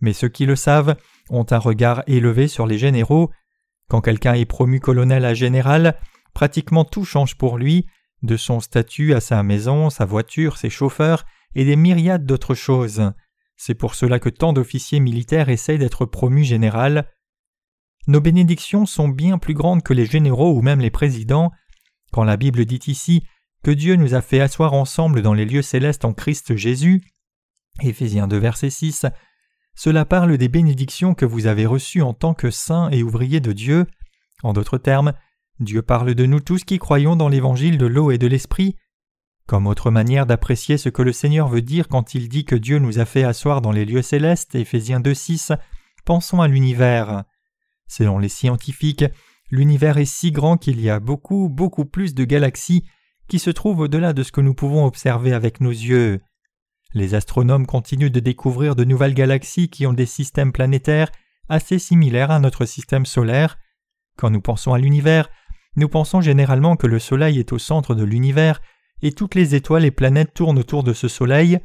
Mais 0.00 0.12
ceux 0.12 0.28
qui 0.28 0.46
le 0.46 0.56
savent 0.56 0.96
ont 1.30 1.46
un 1.50 1.58
regard 1.58 2.02
élevé 2.06 2.48
sur 2.48 2.66
les 2.66 2.76
généraux. 2.78 3.30
Quand 3.88 4.00
quelqu'un 4.00 4.34
est 4.34 4.44
promu 4.44 4.80
colonel 4.80 5.24
à 5.24 5.32
général, 5.32 5.96
pratiquement 6.34 6.84
tout 6.84 7.04
change 7.04 7.36
pour 7.36 7.56
lui, 7.56 7.86
de 8.22 8.36
son 8.36 8.60
statut 8.60 9.14
à 9.14 9.20
sa 9.20 9.42
maison, 9.42 9.90
sa 9.90 10.04
voiture, 10.04 10.56
ses 10.56 10.70
chauffeurs 10.70 11.24
et 11.54 11.64
des 11.64 11.76
myriades 11.76 12.24
d'autres 12.24 12.54
choses. 12.54 13.12
C'est 13.56 13.74
pour 13.74 13.94
cela 13.94 14.18
que 14.18 14.28
tant 14.28 14.52
d'officiers 14.52 15.00
militaires 15.00 15.48
essayent 15.48 15.78
d'être 15.78 16.06
promus 16.06 16.44
général. 16.44 17.08
Nos 18.06 18.20
bénédictions 18.20 18.86
sont 18.86 19.08
bien 19.08 19.38
plus 19.38 19.54
grandes 19.54 19.82
que 19.82 19.94
les 19.94 20.06
généraux 20.06 20.56
ou 20.56 20.62
même 20.62 20.80
les 20.80 20.90
présidents. 20.90 21.52
Quand 22.10 22.24
la 22.24 22.36
Bible 22.36 22.64
dit 22.64 22.80
ici 22.86 23.22
que 23.62 23.70
Dieu 23.70 23.96
nous 23.96 24.14
a 24.14 24.22
fait 24.22 24.40
asseoir 24.40 24.72
ensemble 24.72 25.22
dans 25.22 25.34
les 25.34 25.44
lieux 25.44 25.62
célestes 25.62 26.04
en 26.04 26.12
Christ 26.12 26.56
Jésus, 26.56 27.02
Éphésiens 27.80 28.26
2 28.26 28.36
verset 28.36 28.70
6, 28.70 29.06
cela 29.74 30.04
parle 30.04 30.36
des 30.36 30.48
bénédictions 30.48 31.14
que 31.14 31.24
vous 31.24 31.46
avez 31.46 31.64
reçues 31.64 32.02
en 32.02 32.12
tant 32.12 32.34
que 32.34 32.50
saints 32.50 32.90
et 32.90 33.02
ouvriers 33.02 33.40
de 33.40 33.52
Dieu. 33.52 33.86
En 34.42 34.52
d'autres 34.52 34.78
termes, 34.78 35.14
Dieu 35.60 35.82
parle 35.82 36.14
de 36.14 36.26
nous 36.26 36.40
tous 36.40 36.64
qui 36.64 36.78
croyons 36.78 37.16
dans 37.16 37.28
l'évangile 37.28 37.78
de 37.78 37.86
l'eau 37.86 38.10
et 38.10 38.18
de 38.18 38.26
l'esprit, 38.26 38.76
comme 39.46 39.66
autre 39.66 39.90
manière 39.90 40.26
d'apprécier 40.26 40.78
ce 40.78 40.88
que 40.88 41.02
le 41.02 41.12
Seigneur 41.12 41.48
veut 41.48 41.62
dire 41.62 41.88
quand 41.88 42.14
il 42.14 42.28
dit 42.28 42.44
que 42.44 42.54
Dieu 42.54 42.78
nous 42.78 42.98
a 42.98 43.04
fait 43.04 43.24
asseoir 43.24 43.60
dans 43.60 43.72
les 43.72 43.84
lieux 43.84 44.02
célestes, 44.02 44.54
Éphésiens 44.54 45.00
2.6, 45.00 45.58
pensons 46.04 46.40
à 46.40 46.48
l'univers. 46.48 47.24
Selon 47.86 48.18
les 48.18 48.28
scientifiques, 48.28 49.04
l'univers 49.50 49.98
est 49.98 50.06
si 50.06 50.32
grand 50.32 50.56
qu'il 50.56 50.80
y 50.80 50.88
a 50.88 51.00
beaucoup, 51.00 51.48
beaucoup 51.48 51.84
plus 51.84 52.14
de 52.14 52.24
galaxies 52.24 52.84
qui 53.28 53.38
se 53.38 53.50
trouvent 53.50 53.80
au-delà 53.80 54.12
de 54.12 54.22
ce 54.22 54.32
que 54.32 54.40
nous 54.40 54.54
pouvons 54.54 54.86
observer 54.86 55.32
avec 55.32 55.60
nos 55.60 55.70
yeux. 55.70 56.20
Les 56.94 57.14
astronomes 57.14 57.66
continuent 57.66 58.10
de 58.10 58.20
découvrir 58.20 58.76
de 58.76 58.84
nouvelles 58.84 59.14
galaxies 59.14 59.68
qui 59.68 59.86
ont 59.86 59.92
des 59.92 60.06
systèmes 60.06 60.52
planétaires 60.52 61.10
assez 61.48 61.78
similaires 61.78 62.30
à 62.30 62.38
notre 62.38 62.64
système 62.64 63.06
solaire. 63.06 63.58
Quand 64.16 64.30
nous 64.30 64.40
pensons 64.40 64.72
à 64.72 64.78
l'univers, 64.78 65.28
nous 65.76 65.88
pensons 65.88 66.20
généralement 66.20 66.76
que 66.76 66.86
le 66.86 66.98
Soleil 66.98 67.38
est 67.38 67.52
au 67.52 67.58
centre 67.58 67.94
de 67.94 68.04
l'univers 68.04 68.60
et 69.00 69.12
toutes 69.12 69.34
les 69.34 69.54
étoiles 69.54 69.84
et 69.84 69.90
planètes 69.90 70.34
tournent 70.34 70.58
autour 70.58 70.82
de 70.84 70.92
ce 70.92 71.08
Soleil, 71.08 71.58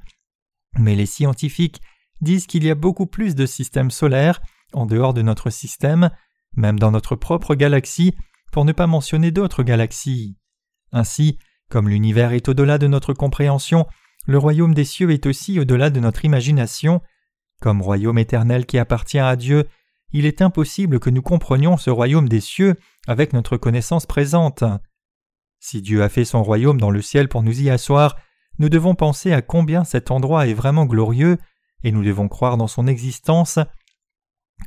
mais 0.78 0.96
les 0.96 1.06
scientifiques 1.06 1.82
disent 2.22 2.48
qu'il 2.48 2.64
y 2.64 2.72
a 2.72 2.76
beaucoup 2.76 3.06
plus 3.06 3.36
de 3.36 3.46
systèmes 3.46 3.92
solaires 3.92 4.42
en 4.74 4.86
dehors 4.86 5.14
de 5.14 5.22
notre 5.22 5.50
système, 5.50 6.10
même 6.56 6.80
dans 6.80 6.92
notre 6.92 7.16
propre 7.16 7.56
galaxie, 7.56 8.16
pour 8.52 8.66
ne 8.66 8.72
pas 8.72 8.88
mentionner 8.88 9.32
d'autres 9.32 9.64
galaxies. 9.64 10.36
Ainsi, 10.92 11.38
comme 11.70 11.90
l'univers 11.90 12.32
est 12.32 12.48
au-delà 12.50 12.78
de 12.78 12.88
notre 12.88 13.14
compréhension, 13.14 13.86
le 14.26 14.38
royaume 14.38 14.74
des 14.74 14.86
cieux 14.86 15.12
est 15.12 15.26
aussi 15.26 15.60
au-delà 15.60 15.90
de 15.90 16.00
notre 16.00 16.26
imagination. 16.26 17.02
Comme 17.62 17.82
royaume 17.82 18.18
éternel 18.18 18.66
qui 18.66 18.78
appartient 18.78 19.20
à 19.20 19.36
Dieu, 19.36 19.68
il 20.12 20.26
est 20.26 20.42
impossible 20.42 21.00
que 21.00 21.10
nous 21.10 21.22
comprenions 21.22 21.78
ce 21.78 21.90
royaume 21.90 22.30
des 22.30 22.40
cieux 22.40 22.76
avec 23.08 23.34
notre 23.34 23.58
connaissance 23.58 24.06
présente. 24.06 24.64
Si 25.60 25.82
Dieu 25.82 26.04
a 26.04 26.10
fait 26.10 26.26
son 26.26 26.44
royaume 26.44 26.80
dans 26.80 26.92
le 26.92 27.02
ciel 27.02 27.28
pour 27.28 27.44
nous 27.44 27.62
y 27.62 27.70
asseoir, 27.70 28.18
nous 28.60 28.70
devons 28.70 28.96
penser 28.96 29.34
à 29.34 29.42
combien 29.42 29.84
cet 29.84 30.12
endroit 30.12 30.48
est 30.48 30.54
vraiment 30.54 30.86
glorieux, 30.86 31.38
et 31.84 31.92
nous 31.92 32.04
devons 32.04 32.28
croire 32.28 32.58
dans 32.58 32.68
son 32.68 32.88
existence. 32.88 33.60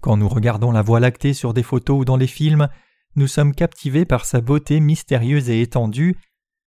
Quand 0.01 0.17
nous 0.17 0.29
regardons 0.29 0.71
la 0.71 0.83
Voie 0.83 1.01
lactée 1.01 1.35
sur 1.35 1.55
des 1.55 1.63
photos 1.63 2.01
ou 2.01 2.05
dans 2.05 2.17
les 2.17 2.27
films, 2.27 2.69
nous 3.17 3.27
sommes 3.27 3.55
captivés 3.55 4.05
par 4.05 4.25
sa 4.25 4.41
beauté 4.41 4.79
mystérieuse 4.79 5.51
et 5.51 5.61
étendue. 5.61 6.17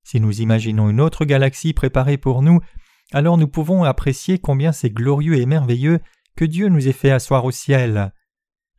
Si 0.03 0.19
nous 0.19 0.41
imaginons 0.41 0.89
une 0.89 0.99
autre 0.99 1.23
galaxie 1.23 1.73
préparée 1.73 2.17
pour 2.17 2.41
nous, 2.41 2.59
alors 3.13 3.37
nous 3.37 3.47
pouvons 3.47 3.83
apprécier 3.83 4.39
combien 4.39 4.73
c'est 4.73 4.89
glorieux 4.89 5.35
et 5.35 5.45
merveilleux 5.45 5.99
que 6.35 6.43
Dieu 6.43 6.67
nous 6.67 6.87
ait 6.87 6.93
fait 6.93 7.11
asseoir 7.11 7.45
au 7.45 7.51
ciel. 7.51 8.11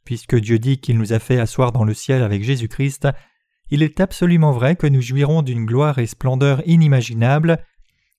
Puisque 0.05 0.37
Dieu 0.37 0.59
dit 0.59 0.79
qu'il 0.79 0.99
nous 0.99 1.13
a 1.13 1.19
fait 1.19 1.41
asseoir 1.41 1.73
dans 1.73 1.85
le 1.85 1.95
ciel 1.95 2.23
avec 2.23 2.45
Jésus-Christ, 2.45 3.09
il 3.71 3.83
est 3.83 4.01
absolument 4.01 4.53
vrai 4.53 4.77
que 4.77 4.87
nous 4.87 5.01
jouirons 5.01 5.43
d'une 5.43 5.65
gloire 5.65 5.99
et 5.99 6.07
splendeur 6.07 6.63
inimaginables. 6.67 7.65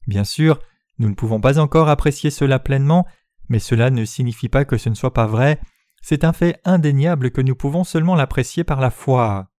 Bien 0.07 0.23
sûr, 0.23 0.59
nous 0.97 1.09
ne 1.09 1.13
pouvons 1.13 1.39
pas 1.39 1.59
encore 1.59 1.89
apprécier 1.89 2.31
cela 2.31 2.59
pleinement, 2.59 3.05
mais 3.49 3.59
cela 3.59 3.91
ne 3.91 4.05
signifie 4.05 4.49
pas 4.49 4.65
que 4.65 4.77
ce 4.77 4.89
ne 4.89 4.95
soit 4.95 5.13
pas 5.13 5.27
vrai, 5.27 5.59
c'est 6.01 6.23
un 6.23 6.33
fait 6.33 6.59
indéniable 6.65 7.31
que 7.31 7.41
nous 7.41 7.55
pouvons 7.55 7.83
seulement 7.83 8.15
l'apprécier 8.15 8.63
par 8.63 8.79
la 8.79 8.91
foi. 8.91 9.51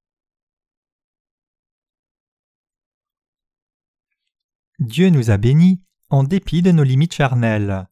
Dieu 4.78 5.08
nous 5.10 5.30
a 5.30 5.38
bénis 5.38 5.82
en 6.10 6.22
dépit 6.22 6.62
de 6.62 6.70
nos 6.70 6.82
limites 6.82 7.14
charnelles. 7.14 7.88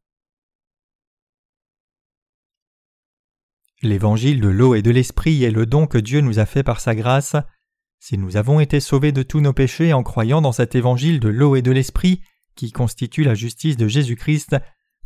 L'évangile 3.85 4.41
de 4.41 4.49
l'eau 4.49 4.75
et 4.75 4.81
de 4.81 4.91
l'esprit 4.91 5.45
est 5.45 5.51
le 5.51 5.67
don 5.67 5.87
que 5.87 5.99
Dieu 5.99 6.23
nous 6.23 6.39
a 6.39 6.47
fait 6.47 6.63
par 6.63 6.81
sa 6.81 6.95
grâce. 6.95 7.37
Si 8.01 8.17
nous 8.17 8.39
avons 8.39 8.59
été 8.59 8.81
sauvés 8.81 9.13
de 9.13 9.23
tous 9.23 9.43
nos 9.43 9.53
péchés 9.53 9.93
en 9.93 10.03
croyant 10.03 10.41
dans 10.41 10.53
cet 10.53 10.75
évangile 10.75 11.21
de 11.21 11.29
l'eau 11.29 11.55
et 11.55 11.61
de 11.61 11.71
l'esprit, 11.71 12.23
qui 12.57 12.73
constitue 12.73 13.25
la 13.25 13.35
justice 13.35 13.77
de 13.77 13.87
Jésus-Christ, 13.87 14.57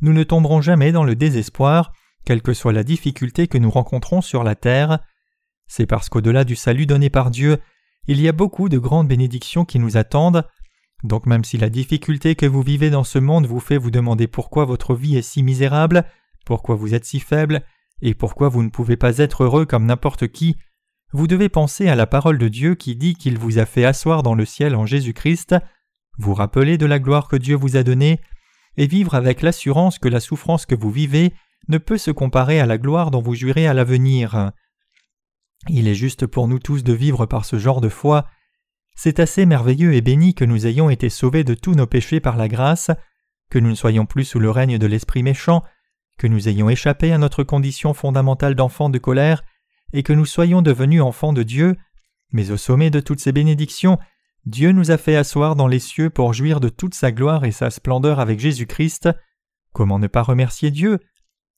nous 0.00 0.12
ne 0.12 0.22
tomberons 0.22 0.60
jamais 0.60 0.92
dans 0.92 1.02
le 1.02 1.16
désespoir, 1.16 1.92
quelle 2.24 2.40
que 2.40 2.54
soit 2.54 2.72
la 2.72 2.84
difficulté 2.84 3.48
que 3.48 3.58
nous 3.58 3.70
rencontrons 3.70 4.20
sur 4.20 4.44
la 4.44 4.54
terre. 4.54 5.00
C'est 5.66 5.86
parce 5.86 6.08
qu'au-delà 6.08 6.44
du 6.44 6.54
salut 6.54 6.86
donné 6.86 7.10
par 7.10 7.32
Dieu, 7.32 7.58
il 8.06 8.20
y 8.20 8.28
a 8.28 8.32
beaucoup 8.32 8.68
de 8.68 8.78
grandes 8.78 9.08
bénédictions 9.08 9.64
qui 9.64 9.80
nous 9.80 9.96
attendent. 9.96 10.46
Donc 11.02 11.26
même 11.26 11.42
si 11.42 11.58
la 11.58 11.68
difficulté 11.68 12.36
que 12.36 12.46
vous 12.46 12.62
vivez 12.62 12.90
dans 12.90 13.02
ce 13.02 13.18
monde 13.18 13.46
vous 13.46 13.58
fait 13.58 13.76
vous 13.76 13.90
demander 13.90 14.28
pourquoi 14.28 14.64
votre 14.66 14.94
vie 14.94 15.16
est 15.16 15.22
si 15.22 15.42
misérable, 15.42 16.04
pourquoi 16.46 16.76
vous 16.76 16.94
êtes 16.94 17.04
si 17.04 17.18
faible, 17.18 17.64
et 18.02 18.14
pourquoi 18.14 18.48
vous 18.48 18.62
ne 18.62 18.70
pouvez 18.70 18.96
pas 18.96 19.18
être 19.18 19.44
heureux 19.44 19.66
comme 19.66 19.86
n'importe 19.86 20.28
qui, 20.28 20.56
vous 21.12 21.26
devez 21.26 21.48
penser 21.48 21.88
à 21.88 21.94
la 21.94 22.06
parole 22.06 22.38
de 22.38 22.48
Dieu 22.48 22.74
qui 22.74 22.94
dit 22.94 23.14
qu'il 23.14 23.38
vous 23.38 23.58
a 23.58 23.64
fait 23.64 23.84
asseoir 23.84 24.22
dans 24.22 24.34
le 24.34 24.44
ciel 24.44 24.76
en 24.76 24.84
Jésus-Christ, 24.84 25.56
vous 26.18 26.34
rappeler 26.34 26.76
de 26.76 26.86
la 26.86 26.98
gloire 26.98 27.28
que 27.28 27.36
Dieu 27.36 27.56
vous 27.56 27.76
a 27.76 27.82
donnée, 27.82 28.20
et 28.76 28.86
vivre 28.86 29.14
avec 29.14 29.42
l'assurance 29.42 29.98
que 29.98 30.08
la 30.08 30.20
souffrance 30.20 30.66
que 30.66 30.74
vous 30.74 30.90
vivez 30.90 31.32
ne 31.68 31.78
peut 31.78 31.98
se 31.98 32.10
comparer 32.10 32.60
à 32.60 32.66
la 32.66 32.78
gloire 32.78 33.10
dont 33.10 33.22
vous 33.22 33.34
jouirez 33.34 33.66
à 33.66 33.74
l'avenir. 33.74 34.52
Il 35.68 35.88
est 35.88 35.94
juste 35.94 36.26
pour 36.26 36.46
nous 36.46 36.58
tous 36.58 36.84
de 36.84 36.92
vivre 36.92 37.26
par 37.26 37.44
ce 37.44 37.58
genre 37.58 37.80
de 37.80 37.88
foi. 37.88 38.26
C'est 38.94 39.18
assez 39.18 39.46
merveilleux 39.46 39.94
et 39.94 40.00
béni 40.00 40.34
que 40.34 40.44
nous 40.44 40.66
ayons 40.66 40.90
été 40.90 41.08
sauvés 41.08 41.44
de 41.44 41.54
tous 41.54 41.74
nos 41.74 41.86
péchés 41.86 42.20
par 42.20 42.36
la 42.36 42.48
grâce, 42.48 42.90
que 43.50 43.58
nous 43.58 43.70
ne 43.70 43.74
soyons 43.74 44.06
plus 44.06 44.24
sous 44.24 44.38
le 44.38 44.50
règne 44.50 44.78
de 44.78 44.86
l'esprit 44.86 45.22
méchant, 45.22 45.64
que 46.18 46.26
nous 46.26 46.48
ayons 46.48 46.68
échappé 46.68 47.12
à 47.12 47.18
notre 47.18 47.44
condition 47.44 47.94
fondamentale 47.94 48.54
d'enfant 48.54 48.90
de 48.90 48.98
colère, 48.98 49.42
et 49.92 50.02
que 50.02 50.12
nous 50.12 50.26
soyons 50.26 50.60
devenus 50.60 51.00
enfants 51.00 51.32
de 51.32 51.42
Dieu, 51.42 51.76
mais 52.32 52.50
au 52.50 52.56
sommet 52.56 52.90
de 52.90 53.00
toutes 53.00 53.20
ces 53.20 53.32
bénédictions, 53.32 53.98
Dieu 54.44 54.72
nous 54.72 54.90
a 54.90 54.98
fait 54.98 55.16
asseoir 55.16 55.56
dans 55.56 55.66
les 55.66 55.78
cieux 55.78 56.10
pour 56.10 56.32
jouir 56.32 56.60
de 56.60 56.68
toute 56.68 56.94
sa 56.94 57.12
gloire 57.12 57.44
et 57.44 57.52
sa 57.52 57.70
splendeur 57.70 58.20
avec 58.20 58.40
Jésus-Christ. 58.40 59.08
Comment 59.72 59.98
ne 59.98 60.06
pas 60.06 60.22
remercier 60.22 60.70
Dieu? 60.70 60.98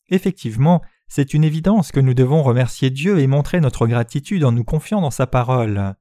Effectivement, 0.08 0.82
c'est 1.08 1.34
une 1.34 1.44
évidence 1.44 1.92
que 1.92 2.00
nous 2.00 2.14
devons 2.14 2.42
remercier 2.42 2.90
Dieu 2.90 3.18
et 3.18 3.26
montrer 3.26 3.60
notre 3.60 3.86
gratitude 3.86 4.44
en 4.44 4.52
nous 4.52 4.64
confiant 4.64 5.00
dans 5.00 5.10
sa 5.10 5.26
parole. 5.26 5.94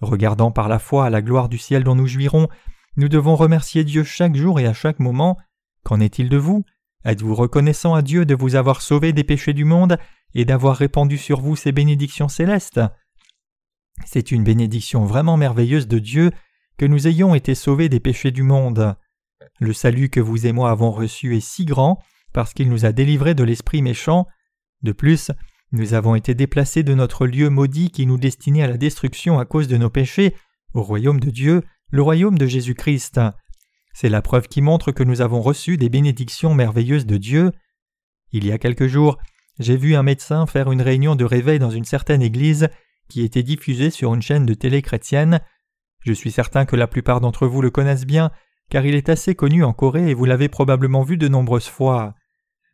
Regardant 0.00 0.50
par 0.50 0.68
la 0.68 0.78
foi 0.78 1.06
à 1.06 1.10
la 1.10 1.22
gloire 1.22 1.48
du 1.48 1.58
ciel 1.58 1.84
dont 1.84 1.94
nous 1.94 2.06
jouirons, 2.06 2.48
nous 2.96 3.08
devons 3.08 3.36
remercier 3.36 3.84
Dieu 3.84 4.04
chaque 4.04 4.34
jour 4.36 4.60
et 4.60 4.66
à 4.66 4.72
chaque 4.72 4.98
moment. 4.98 5.36
Qu'en 5.84 6.00
est-il 6.00 6.28
de 6.28 6.36
vous? 6.36 6.64
Êtes-vous 7.04 7.34
reconnaissant 7.34 7.94
à 7.94 8.02
Dieu 8.02 8.26
de 8.26 8.34
vous 8.34 8.56
avoir 8.56 8.82
sauvé 8.82 9.12
des 9.12 9.24
péchés 9.24 9.54
du 9.54 9.64
monde 9.64 9.98
et 10.34 10.44
d'avoir 10.44 10.76
répandu 10.76 11.16
sur 11.16 11.40
vous 11.40 11.56
ces 11.56 11.72
bénédictions 11.72 12.28
célestes? 12.28 12.80
C'est 14.04 14.30
une 14.32 14.44
bénédiction 14.44 15.04
vraiment 15.04 15.36
merveilleuse 15.36 15.88
de 15.88 15.98
Dieu 15.98 16.30
que 16.76 16.86
nous 16.86 17.08
ayons 17.08 17.34
été 17.34 17.54
sauvés 17.54 17.88
des 17.88 18.00
péchés 18.00 18.30
du 18.30 18.42
monde. 18.42 18.96
Le 19.60 19.72
salut 19.72 20.10
que 20.10 20.20
vous 20.20 20.46
et 20.46 20.52
moi 20.52 20.70
avons 20.70 20.90
reçu 20.90 21.36
est 21.36 21.40
si 21.40 21.64
grand 21.64 22.02
parce 22.32 22.54
qu'il 22.54 22.68
nous 22.68 22.84
a 22.84 22.92
délivrés 22.92 23.34
de 23.34 23.44
l'esprit 23.44 23.82
méchant. 23.82 24.26
De 24.82 24.92
plus, 24.92 25.30
nous 25.72 25.94
avons 25.94 26.14
été 26.14 26.34
déplacés 26.34 26.82
de 26.82 26.94
notre 26.94 27.26
lieu 27.26 27.48
maudit 27.48 27.90
qui 27.90 28.06
nous 28.06 28.18
destinait 28.18 28.62
à 28.62 28.68
la 28.68 28.76
destruction 28.76 29.38
à 29.38 29.44
cause 29.44 29.68
de 29.68 29.76
nos 29.76 29.90
péchés 29.90 30.34
au 30.74 30.82
royaume 30.82 31.20
de 31.20 31.30
Dieu, 31.30 31.62
le 31.90 32.02
royaume 32.02 32.38
de 32.38 32.46
Jésus-Christ. 32.46 33.20
C'est 33.92 34.08
la 34.08 34.22
preuve 34.22 34.48
qui 34.48 34.62
montre 34.62 34.92
que 34.92 35.02
nous 35.02 35.20
avons 35.20 35.40
reçu 35.40 35.76
des 35.76 35.88
bénédictions 35.88 36.54
merveilleuses 36.54 37.06
de 37.06 37.16
Dieu. 37.16 37.52
Il 38.32 38.46
y 38.46 38.52
a 38.52 38.58
quelques 38.58 38.86
jours, 38.86 39.18
j'ai 39.58 39.76
vu 39.76 39.94
un 39.94 40.02
médecin 40.02 40.46
faire 40.46 40.72
une 40.72 40.82
réunion 40.82 41.16
de 41.16 41.24
réveil 41.24 41.58
dans 41.58 41.70
une 41.70 41.84
certaine 41.84 42.22
église 42.22 42.68
qui 43.08 43.22
était 43.22 43.42
diffusée 43.42 43.90
sur 43.90 44.14
une 44.14 44.22
chaîne 44.22 44.46
de 44.46 44.54
télé 44.54 44.80
chrétienne. 44.82 45.40
Je 46.00 46.12
suis 46.12 46.30
certain 46.30 46.64
que 46.64 46.76
la 46.76 46.86
plupart 46.86 47.20
d'entre 47.20 47.46
vous 47.46 47.60
le 47.60 47.70
connaissent 47.70 48.06
bien, 48.06 48.30
car 48.70 48.86
il 48.86 48.94
est 48.94 49.08
assez 49.08 49.34
connu 49.34 49.64
en 49.64 49.72
Corée 49.72 50.08
et 50.08 50.14
vous 50.14 50.24
l'avez 50.24 50.48
probablement 50.48 51.02
vu 51.02 51.18
de 51.18 51.28
nombreuses 51.28 51.68
fois. 51.68 52.14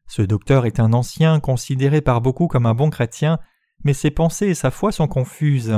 Ce 0.06 0.22
docteur 0.22 0.66
est 0.66 0.78
un 0.78 0.92
ancien 0.92 1.40
considéré 1.40 2.00
par 2.00 2.20
beaucoup 2.20 2.46
comme 2.46 2.66
un 2.66 2.74
bon 2.74 2.90
chrétien, 2.90 3.40
mais 3.82 3.94
ses 3.94 4.10
pensées 4.10 4.48
et 4.48 4.54
sa 4.54 4.70
foi 4.70 4.92
sont 4.92 5.08
confuses. 5.08 5.74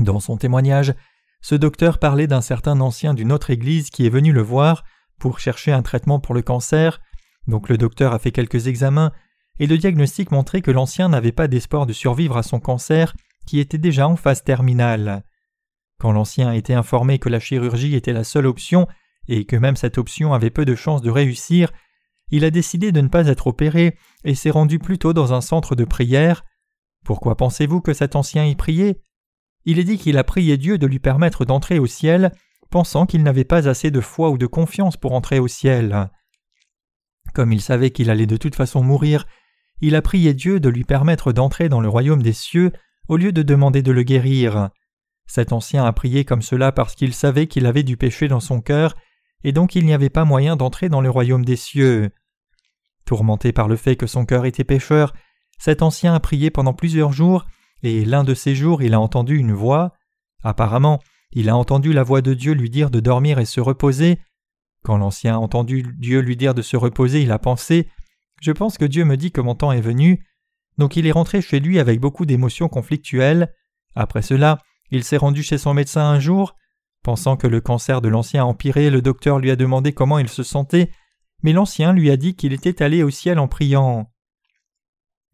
Dans 0.00 0.18
son 0.18 0.36
témoignage, 0.36 0.94
ce 1.48 1.54
docteur 1.54 1.98
parlait 1.98 2.26
d'un 2.26 2.40
certain 2.40 2.80
ancien 2.80 3.14
d'une 3.14 3.30
autre 3.30 3.50
église 3.50 3.90
qui 3.90 4.04
est 4.04 4.10
venu 4.10 4.32
le 4.32 4.42
voir 4.42 4.82
pour 5.16 5.38
chercher 5.38 5.70
un 5.70 5.82
traitement 5.82 6.18
pour 6.18 6.34
le 6.34 6.42
cancer. 6.42 7.00
Donc 7.46 7.68
le 7.68 7.78
docteur 7.78 8.12
a 8.12 8.18
fait 8.18 8.32
quelques 8.32 8.66
examens 8.66 9.12
et 9.60 9.68
le 9.68 9.78
diagnostic 9.78 10.32
montrait 10.32 10.60
que 10.60 10.72
l'ancien 10.72 11.08
n'avait 11.08 11.30
pas 11.30 11.46
d'espoir 11.46 11.86
de 11.86 11.92
survivre 11.92 12.36
à 12.36 12.42
son 12.42 12.58
cancer 12.58 13.14
qui 13.46 13.60
était 13.60 13.78
déjà 13.78 14.08
en 14.08 14.16
phase 14.16 14.42
terminale. 14.42 15.22
Quand 16.00 16.10
l'ancien 16.10 16.48
a 16.48 16.56
été 16.56 16.74
informé 16.74 17.20
que 17.20 17.28
la 17.28 17.38
chirurgie 17.38 17.94
était 17.94 18.12
la 18.12 18.24
seule 18.24 18.46
option 18.46 18.88
et 19.28 19.44
que 19.44 19.54
même 19.54 19.76
cette 19.76 19.98
option 19.98 20.34
avait 20.34 20.50
peu 20.50 20.64
de 20.64 20.74
chances 20.74 21.00
de 21.00 21.10
réussir, 21.10 21.70
il 22.32 22.44
a 22.44 22.50
décidé 22.50 22.90
de 22.90 23.00
ne 23.00 23.08
pas 23.08 23.28
être 23.28 23.46
opéré 23.46 23.96
et 24.24 24.34
s'est 24.34 24.50
rendu 24.50 24.80
plutôt 24.80 25.12
dans 25.12 25.32
un 25.32 25.40
centre 25.40 25.76
de 25.76 25.84
prière. 25.84 26.44
Pourquoi 27.04 27.36
pensez-vous 27.36 27.82
que 27.82 27.92
cet 27.92 28.16
ancien 28.16 28.44
y 28.44 28.56
priait? 28.56 29.00
Il 29.66 29.80
est 29.80 29.84
dit 29.84 29.98
qu'il 29.98 30.16
a 30.16 30.24
prié 30.24 30.56
Dieu 30.56 30.78
de 30.78 30.86
lui 30.86 31.00
permettre 31.00 31.44
d'entrer 31.44 31.78
au 31.78 31.86
ciel, 31.86 32.32
pensant 32.70 33.04
qu'il 33.04 33.22
n'avait 33.22 33.44
pas 33.44 33.68
assez 33.68 33.90
de 33.90 34.00
foi 34.00 34.30
ou 34.30 34.38
de 34.38 34.46
confiance 34.46 34.96
pour 34.96 35.12
entrer 35.12 35.40
au 35.40 35.48
ciel. 35.48 36.08
Comme 37.34 37.52
il 37.52 37.60
savait 37.60 37.90
qu'il 37.90 38.08
allait 38.08 38.26
de 38.26 38.36
toute 38.36 38.54
façon 38.54 38.82
mourir, 38.82 39.26
il 39.80 39.96
a 39.96 40.02
prié 40.02 40.34
Dieu 40.34 40.60
de 40.60 40.68
lui 40.68 40.84
permettre 40.84 41.32
d'entrer 41.32 41.68
dans 41.68 41.80
le 41.80 41.88
royaume 41.88 42.22
des 42.22 42.32
cieux 42.32 42.72
au 43.08 43.16
lieu 43.16 43.32
de 43.32 43.42
demander 43.42 43.82
de 43.82 43.92
le 43.92 44.04
guérir. 44.04 44.70
Cet 45.26 45.52
ancien 45.52 45.84
a 45.84 45.92
prié 45.92 46.24
comme 46.24 46.42
cela 46.42 46.70
parce 46.70 46.94
qu'il 46.94 47.12
savait 47.12 47.48
qu'il 47.48 47.66
avait 47.66 47.82
du 47.82 47.96
péché 47.96 48.28
dans 48.28 48.40
son 48.40 48.60
cœur, 48.60 48.94
et 49.42 49.52
donc 49.52 49.74
il 49.74 49.84
n'y 49.84 49.92
avait 49.92 50.10
pas 50.10 50.24
moyen 50.24 50.56
d'entrer 50.56 50.88
dans 50.88 51.00
le 51.00 51.10
royaume 51.10 51.44
des 51.44 51.56
cieux. 51.56 52.10
Tourmenté 53.04 53.52
par 53.52 53.68
le 53.68 53.76
fait 53.76 53.96
que 53.96 54.06
son 54.06 54.24
cœur 54.24 54.46
était 54.46 54.64
pécheur, 54.64 55.12
cet 55.58 55.82
ancien 55.82 56.14
a 56.14 56.20
prié 56.20 56.50
pendant 56.50 56.72
plusieurs 56.72 57.12
jours 57.12 57.46
et 57.82 58.04
l'un 58.04 58.24
de 58.24 58.34
ces 58.34 58.54
jours 58.54 58.82
il 58.82 58.94
a 58.94 59.00
entendu 59.00 59.36
une 59.36 59.52
voix. 59.52 59.92
Apparemment, 60.42 61.00
il 61.32 61.48
a 61.48 61.56
entendu 61.56 61.92
la 61.92 62.02
voix 62.02 62.22
de 62.22 62.34
Dieu 62.34 62.52
lui 62.52 62.70
dire 62.70 62.90
de 62.90 63.00
dormir 63.00 63.38
et 63.38 63.44
se 63.44 63.60
reposer. 63.60 64.18
Quand 64.82 64.96
l'ancien 64.96 65.34
a 65.34 65.38
entendu 65.38 65.82
Dieu 65.98 66.20
lui 66.20 66.36
dire 66.36 66.54
de 66.54 66.62
se 66.62 66.76
reposer, 66.76 67.22
il 67.22 67.32
a 67.32 67.38
pensé 67.38 67.88
Je 68.40 68.52
pense 68.52 68.78
que 68.78 68.84
Dieu 68.84 69.04
me 69.04 69.16
dit 69.16 69.32
que 69.32 69.40
mon 69.40 69.54
temps 69.54 69.72
est 69.72 69.80
venu. 69.80 70.24
Donc 70.78 70.96
il 70.96 71.06
est 71.06 71.12
rentré 71.12 71.40
chez 71.40 71.60
lui 71.60 71.78
avec 71.78 72.00
beaucoup 72.00 72.26
d'émotions 72.26 72.68
conflictuelles. 72.68 73.52
Après 73.94 74.22
cela, 74.22 74.58
il 74.90 75.04
s'est 75.04 75.16
rendu 75.16 75.42
chez 75.42 75.58
son 75.58 75.74
médecin 75.74 76.02
un 76.02 76.20
jour. 76.20 76.54
Pensant 77.02 77.36
que 77.36 77.46
le 77.46 77.60
cancer 77.60 78.00
de 78.00 78.08
l'ancien 78.08 78.42
a 78.42 78.46
empiré, 78.46 78.90
le 78.90 79.02
docteur 79.02 79.38
lui 79.38 79.50
a 79.50 79.56
demandé 79.56 79.92
comment 79.92 80.18
il 80.18 80.28
se 80.28 80.42
sentait, 80.42 80.90
mais 81.42 81.52
l'ancien 81.52 81.92
lui 81.92 82.10
a 82.10 82.16
dit 82.16 82.34
qu'il 82.34 82.52
était 82.52 82.82
allé 82.82 83.02
au 83.02 83.10
ciel 83.10 83.38
en 83.38 83.48
priant. 83.48 84.10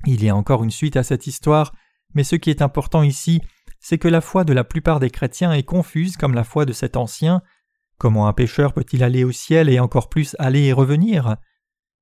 Il 0.07 0.22
y 0.22 0.28
a 0.28 0.37
encore 0.37 0.64
une 0.64 0.70
suite 0.70 0.96
à 0.96 1.02
cette 1.02 1.26
histoire, 1.26 1.72
mais 2.14 2.25
ce 2.25 2.37
qui 2.37 2.51
est 2.51 2.62
important 2.62 3.03
ici, 3.03 3.40
c'est 3.81 3.98
que 3.98 4.09
la 4.09 4.20
foi 4.20 4.44
de 4.44 4.53
la 4.53 4.64
plupart 4.64 5.01
des 5.01 5.11
chrétiens 5.11 5.53
est 5.53 5.64
confuse 5.64 6.16
comme 6.16 6.35
la 6.35 6.44
foi 6.44 6.64
de 6.64 6.72
cet 6.72 6.96
ancien. 6.96 7.42
Comment 7.98 8.29
un 8.29 8.33
pécheur 8.33 8.72
peut-il 8.72 9.03
aller 9.03 9.25
au 9.25 9.33
ciel 9.33 9.68
et 9.68 9.81
encore 9.81 10.09
plus 10.09 10.37
aller 10.38 10.64
et 10.64 10.72
revenir? 10.72 11.37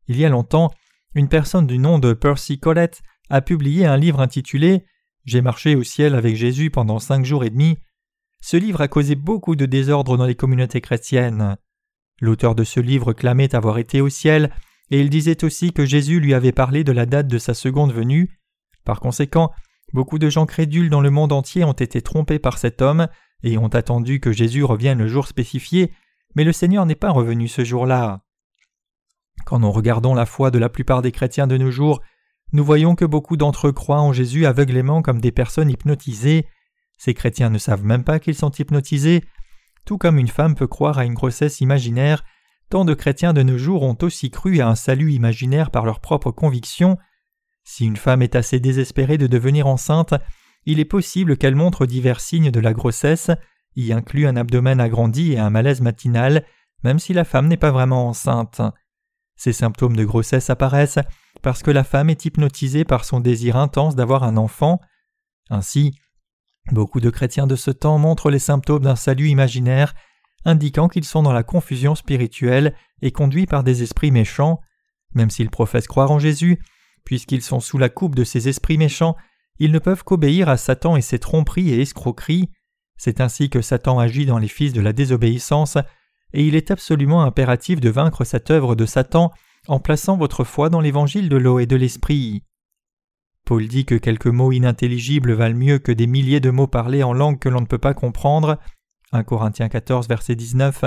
Il 0.07 0.19
y 0.19 0.25
a 0.25 0.29
longtemps, 0.29 0.71
une 1.15 1.29
personne 1.29 1.67
du 1.67 1.79
nom 1.79 1.99
de 1.99 2.13
Percy 2.13 2.59
Collett 2.61 3.03
a 3.31 3.41
publié 3.41 3.87
un 3.87 3.97
livre 3.97 4.21
intitulé 4.21 4.85
J'ai 5.25 5.41
marché 5.41 5.75
au 5.75 5.83
ciel 5.83 6.15
avec 6.15 6.37
Jésus 6.37 6.71
pendant 6.71 6.99
cinq 6.99 7.25
jours 7.25 7.45
et 7.45 7.51
demi. 7.51 7.79
Ce 8.41 8.57
livre 8.57 8.81
a 8.81 8.89
causé 8.89 9.15
beaucoup 9.15 9.57
de 9.57 9.67
désordre 9.67 10.17
dans 10.17 10.27
les 10.27 10.35
communautés 10.35 10.81
chrétiennes. 10.81 11.57
L'auteur 12.21 12.55
de 12.55 12.65
ce 12.65 12.81
livre 12.81 13.13
clamait 13.13 13.55
avoir 13.55 13.79
été 13.79 14.01
au 14.01 14.09
ciel, 14.09 14.53
et 14.91 15.01
il 15.01 15.09
disait 15.09 15.45
aussi 15.45 15.73
que 15.73 15.87
Jésus 15.87 16.21
lui 16.21 16.35
avait 16.35 16.53
parlé 16.53 16.85
de 16.85 16.93
la 16.93 17.07
date 17.07 17.29
de 17.29 17.39
sa 17.39 17.55
seconde 17.55 17.93
venue. 17.93 18.39
Par 18.85 19.01
conséquent, 19.01 19.53
beaucoup 19.93 20.19
de 20.19 20.29
gens 20.29 20.47
crédules 20.47 20.91
dans 20.91 21.01
le 21.01 21.11
monde 21.11 21.33
entier 21.33 21.65
ont 21.65 21.73
été 21.73 22.03
trompés 22.03 22.39
par 22.39 22.59
cet 22.59 22.83
homme 22.83 23.09
et 23.43 23.59
ont 23.59 23.69
attendu 23.69 24.21
que 24.21 24.33
Jésus 24.33 24.65
revienne 24.65 24.99
le 24.99 25.09
jour 25.09 25.27
spécifié, 25.27 25.93
mais 26.35 26.45
le 26.45 26.53
Seigneur 26.53 26.87
n'est 26.87 26.95
pas 26.95 27.11
revenu 27.11 27.49
ce 27.49 27.65
jour-là. 27.65 28.23
Quand 29.47 29.59
nous 29.59 29.73
regardons 29.73 30.15
la 30.15 30.27
foi 30.27 30.51
de 30.51 30.59
la 30.59 30.69
plupart 30.69 31.03
des 31.03 31.13
chrétiens 31.13 31.47
de 31.47 31.57
nos 31.57 31.71
jours, 31.71 32.01
nous 32.53 32.65
voyons 32.65 32.95
que 32.95 33.05
beaucoup 33.05 33.37
d'entre 33.37 33.69
eux 33.69 33.73
croient 33.73 34.01
en 34.01 34.13
Jésus 34.13 34.45
aveuglément 34.45 35.03
comme 35.03 35.21
des 35.21 35.33
personnes 35.33 35.71
hypnotisées. 35.71 36.47
Ces 36.99 37.15
chrétiens 37.15 37.51
ne 37.51 37.59
savent 37.59 37.85
même 37.85 38.05
pas 38.05 38.19
qu'ils 38.19 38.35
sont 38.35 38.51
hypnotisés. 38.51 39.25
Tout 39.85 39.99
comme 39.99 40.19
une 40.19 40.29
femme 40.29 40.55
peut 40.55 40.67
croire 40.67 40.99
à 40.99 41.05
une 41.05 41.15
grossesse 41.15 41.61
imaginaire, 41.61 42.25
tant 42.69 42.85
de 42.85 42.95
chrétiens 42.95 43.33
de 43.33 43.43
nos 43.43 43.57
jours 43.57 43.83
ont 43.83 43.97
aussi 44.03 44.31
cru 44.31 44.61
à 44.61 44.69
un 44.69 44.75
salut 44.75 45.13
imaginaire 45.13 45.71
par 45.71 45.87
leurs 45.87 46.01
propres 46.01 46.33
convictions. 46.33 46.99
Si 47.65 47.85
une 47.87 47.97
femme 47.97 48.23
est 48.23 48.37
assez 48.37 48.61
désespérée 48.61 49.19
de 49.19 49.27
devenir 49.27 49.67
enceinte, 49.67 50.15
il 50.67 50.81
est 50.81 50.85
possible 50.85 51.37
qu'elle 51.37 51.57
montre 51.57 51.87
divers 51.87 52.21
signes 52.21 52.51
de 52.51 52.61
la 52.61 52.73
grossesse, 52.73 53.31
y 53.77 53.93
inclut 53.93 54.27
un 54.27 54.37
abdomen 54.37 54.81
agrandi 54.81 55.33
et 55.33 55.39
un 55.39 55.51
malaise 55.51 55.81
matinal, 55.81 56.45
même 56.83 56.99
si 56.99 57.13
la 57.13 57.25
femme 57.25 57.49
n'est 57.49 57.57
pas 57.57 57.71
vraiment 57.71 58.09
enceinte. 58.09 58.61
Ces 59.37 59.53
symptômes 59.53 59.97
de 59.97 60.05
grossesse 60.05 60.51
apparaissent 60.51 60.99
parce 61.43 61.63
que 61.63 61.71
la 61.71 61.85
femme 61.85 62.11
est 62.11 62.25
hypnotisée 62.25 62.85
par 62.85 63.05
son 63.05 63.21
désir 63.21 63.57
intense 63.57 63.97
d'avoir 63.97 64.23
un 64.25 64.37
enfant. 64.37 64.81
Ainsi, 65.49 65.99
beaucoup 66.73 67.01
de 67.01 67.11
chrétiens 67.11 67.47
de 67.47 67.57
ce 67.57 67.71
temps 67.71 67.99
montrent 67.99 68.31
les 68.31 68.39
symptômes 68.39 68.83
d'un 68.83 68.97
salut 68.97 69.29
imaginaire, 69.29 69.95
indiquant 70.45 70.89
qu'ils 70.89 71.05
sont 71.05 71.23
dans 71.23 71.33
la 71.33 71.43
confusion 71.43 71.95
spirituelle 71.95 72.75
et 73.03 73.13
conduits 73.13 73.47
par 73.47 73.65
des 73.65 73.83
esprits 73.83 74.11
méchants. 74.11 74.61
Même 75.15 75.31
s'ils 75.31 75.51
professent 75.51 75.89
croire 75.89 76.11
en 76.11 76.19
Jésus, 76.19 76.61
puisqu'ils 77.05 77.43
sont 77.43 77.61
sous 77.61 77.79
la 77.79 77.89
coupe 77.89 78.15
de 78.15 78.25
ces 78.25 78.49
esprits 78.49 78.79
méchants, 78.79 79.17
ils 79.59 79.73
ne 79.73 79.79
peuvent 79.79 80.05
qu'obéir 80.05 80.49
à 80.49 80.57
Satan 80.57 80.97
et 80.97 81.03
ses 81.03 81.19
tromperies 81.19 81.71
et 81.71 81.81
escroqueries. 81.81 82.51
C'est 82.97 83.21
ainsi 83.21 83.51
que 83.51 83.63
Satan 83.63 83.99
agit 83.99 84.27
dans 84.27 84.39
les 84.39 84.49
fils 84.49 84.73
de 84.73 84.81
la 84.81 84.93
désobéissance 84.93 85.77
et 86.33 86.47
il 86.47 86.55
est 86.55 86.71
absolument 86.71 87.23
impératif 87.23 87.81
de 87.81 87.91
vaincre 87.91 88.25
cette 88.25 88.51
œuvre 88.51 88.75
de 88.75 88.87
Satan 88.87 89.33
en 89.69 89.81
plaçant 89.81 90.17
votre 90.17 90.45
foi 90.45 90.71
dans 90.71 90.81
l'évangile 90.81 91.29
de 91.29 91.37
l'eau 91.37 91.59
et 91.59 91.67
de 91.67 91.77
l'esprit. 91.77 92.43
Paul 93.45 93.67
dit 93.67 93.85
que 93.85 93.95
quelques 93.95 94.27
mots 94.27 94.53
inintelligibles 94.53 95.33
valent 95.33 95.59
mieux 95.59 95.79
que 95.79 95.93
des 95.93 96.07
milliers 96.07 96.41
de 96.41 96.51
mots 96.51 96.67
parlés 96.67 97.03
en 97.03 97.13
langue 97.13 97.39
que 97.39 97.49
l'on 97.49 97.61
ne 97.61 97.67
peut 97.67 97.79
pas 97.79 97.95
comprendre. 97.95 98.59
1 99.13 99.25
Corinthiens 99.25 99.69
14, 99.69 100.09
verset 100.09 100.37
19. 100.37 100.85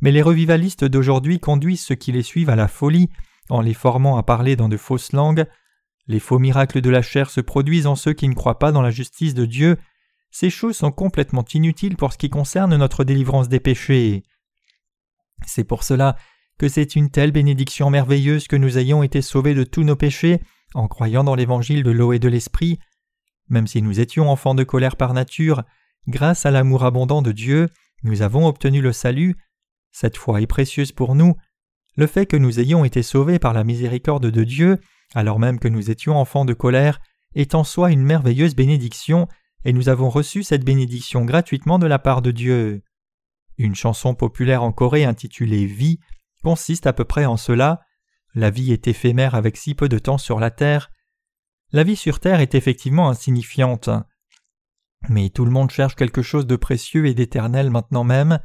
Mais 0.00 0.12
les 0.12 0.22
revivalistes 0.22 0.84
d'aujourd'hui 0.84 1.40
conduisent 1.40 1.84
ceux 1.84 1.96
qui 1.96 2.12
les 2.12 2.22
suivent 2.22 2.50
à 2.50 2.56
la 2.56 2.68
folie 2.68 3.10
en 3.50 3.60
les 3.60 3.74
formant 3.74 4.16
à 4.16 4.22
parler 4.22 4.56
dans 4.56 4.68
de 4.68 4.76
fausses 4.76 5.12
langues. 5.12 5.46
Les 6.06 6.20
faux 6.20 6.38
miracles 6.38 6.80
de 6.80 6.90
la 6.90 7.02
chair 7.02 7.30
se 7.30 7.40
produisent 7.40 7.86
en 7.86 7.94
ceux 7.94 8.12
qui 8.12 8.28
ne 8.28 8.34
croient 8.34 8.58
pas 8.58 8.72
dans 8.72 8.82
la 8.82 8.90
justice 8.90 9.34
de 9.34 9.44
Dieu. 9.44 9.76
Ces 10.30 10.50
choses 10.50 10.76
sont 10.76 10.92
complètement 10.92 11.44
inutiles 11.52 11.96
pour 11.96 12.12
ce 12.12 12.18
qui 12.18 12.30
concerne 12.30 12.76
notre 12.76 13.04
délivrance 13.04 13.48
des 13.48 13.60
péchés. 13.60 14.22
C'est 15.46 15.64
pour 15.64 15.82
cela 15.82 16.16
que 16.58 16.68
c'est 16.68 16.94
une 16.94 17.10
telle 17.10 17.32
bénédiction 17.32 17.90
merveilleuse 17.90 18.46
que 18.46 18.56
nous 18.56 18.78
ayons 18.78 19.02
été 19.02 19.22
sauvés 19.22 19.54
de 19.54 19.64
tous 19.64 19.82
nos 19.82 19.96
péchés 19.96 20.40
en 20.74 20.88
croyant 20.88 21.24
dans 21.24 21.34
l'évangile 21.34 21.82
de 21.82 21.90
l'eau 21.90 22.12
et 22.12 22.18
de 22.18 22.28
l'esprit. 22.28 22.78
Même 23.48 23.66
si 23.66 23.82
nous 23.82 23.98
étions 23.98 24.30
enfants 24.30 24.54
de 24.54 24.62
colère 24.62 24.96
par 24.96 25.14
nature, 25.14 25.64
grâce 26.06 26.46
à 26.46 26.50
l'amour 26.50 26.84
abondant 26.84 27.22
de 27.22 27.32
Dieu, 27.32 27.68
nous 28.02 28.22
avons 28.22 28.46
obtenu 28.46 28.80
le 28.80 28.92
salut. 28.92 29.36
Cette 29.90 30.16
foi 30.16 30.40
est 30.40 30.46
précieuse 30.46 30.92
pour 30.92 31.14
nous. 31.14 31.34
Le 32.00 32.06
fait 32.06 32.24
que 32.24 32.38
nous 32.38 32.58
ayons 32.60 32.86
été 32.86 33.02
sauvés 33.02 33.38
par 33.38 33.52
la 33.52 33.62
miséricorde 33.62 34.30
de 34.30 34.42
Dieu, 34.42 34.78
alors 35.14 35.38
même 35.38 35.58
que 35.58 35.68
nous 35.68 35.90
étions 35.90 36.16
enfants 36.16 36.46
de 36.46 36.54
colère, 36.54 36.98
est 37.34 37.54
en 37.54 37.62
soi 37.62 37.90
une 37.90 38.02
merveilleuse 38.02 38.54
bénédiction, 38.54 39.28
et 39.66 39.74
nous 39.74 39.90
avons 39.90 40.08
reçu 40.08 40.42
cette 40.42 40.64
bénédiction 40.64 41.26
gratuitement 41.26 41.78
de 41.78 41.86
la 41.86 41.98
part 41.98 42.22
de 42.22 42.30
Dieu. 42.30 42.82
Une 43.58 43.74
chanson 43.74 44.14
populaire 44.14 44.62
en 44.62 44.72
Corée 44.72 45.04
intitulée 45.04 45.66
Vie 45.66 46.00
consiste 46.42 46.86
à 46.86 46.94
peu 46.94 47.04
près 47.04 47.26
en 47.26 47.36
cela. 47.36 47.82
La 48.34 48.48
vie 48.48 48.72
est 48.72 48.88
éphémère 48.88 49.34
avec 49.34 49.58
si 49.58 49.74
peu 49.74 49.90
de 49.90 49.98
temps 49.98 50.16
sur 50.16 50.40
la 50.40 50.50
terre. 50.50 50.90
La 51.70 51.84
vie 51.84 51.96
sur 51.96 52.18
terre 52.18 52.40
est 52.40 52.54
effectivement 52.54 53.10
insignifiante. 53.10 53.90
Mais 55.10 55.28
tout 55.28 55.44
le 55.44 55.50
monde 55.50 55.70
cherche 55.70 55.96
quelque 55.96 56.22
chose 56.22 56.46
de 56.46 56.56
précieux 56.56 57.04
et 57.04 57.12
d'éternel 57.12 57.68
maintenant 57.68 58.04
même. 58.04 58.38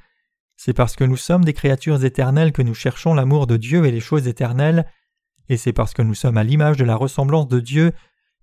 C'est 0.57 0.73
parce 0.73 0.95
que 0.95 1.03
nous 1.03 1.17
sommes 1.17 1.45
des 1.45 1.53
créatures 1.53 2.03
éternelles 2.03 2.51
que 2.51 2.61
nous 2.61 2.73
cherchons 2.73 3.13
l'amour 3.13 3.47
de 3.47 3.57
Dieu 3.57 3.85
et 3.85 3.91
les 3.91 3.99
choses 3.99 4.27
éternelles, 4.27 4.85
et 5.49 5.57
c'est 5.57 5.73
parce 5.73 5.93
que 5.93 6.01
nous 6.01 6.15
sommes 6.15 6.37
à 6.37 6.43
l'image 6.43 6.77
de 6.77 6.85
la 6.85 6.95
ressemblance 6.95 7.47
de 7.47 7.59
Dieu 7.59 7.91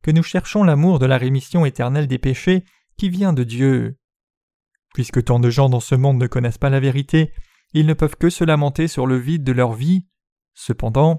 que 0.03 0.11
nous 0.11 0.22
cherchons 0.22 0.64
l'amour 0.64 0.98
de 0.98 1.07
la 1.07 1.18
rémission 1.18 1.64
éternelle 1.64 2.07
des 2.07 2.18
péchés 2.18 2.64
qui 2.96 3.09
vient 3.09 3.33
de 3.33 3.44
Dieu. 3.44 3.96
Puisque 4.94 5.25
tant 5.25 5.40
de 5.40 5.51
gens 5.51 5.68
dans 5.68 5.81
ce 5.81 5.94
monde 5.94 6.18
ne 6.18 6.27
connaissent 6.27 6.59
pas 6.59 6.70
la 6.70 6.81
vérité, 6.81 7.33
ils 7.72 7.87
ne 7.87 7.94
peuvent 7.94 8.16
que 8.16 8.31
se 8.31 8.44
lamenter 8.44 8.88
sur 8.88 9.07
le 9.07 9.16
vide 9.16 9.44
de 9.44 9.53
leur 9.53 9.72
vie. 9.72 10.07
Cependant, 10.55 11.18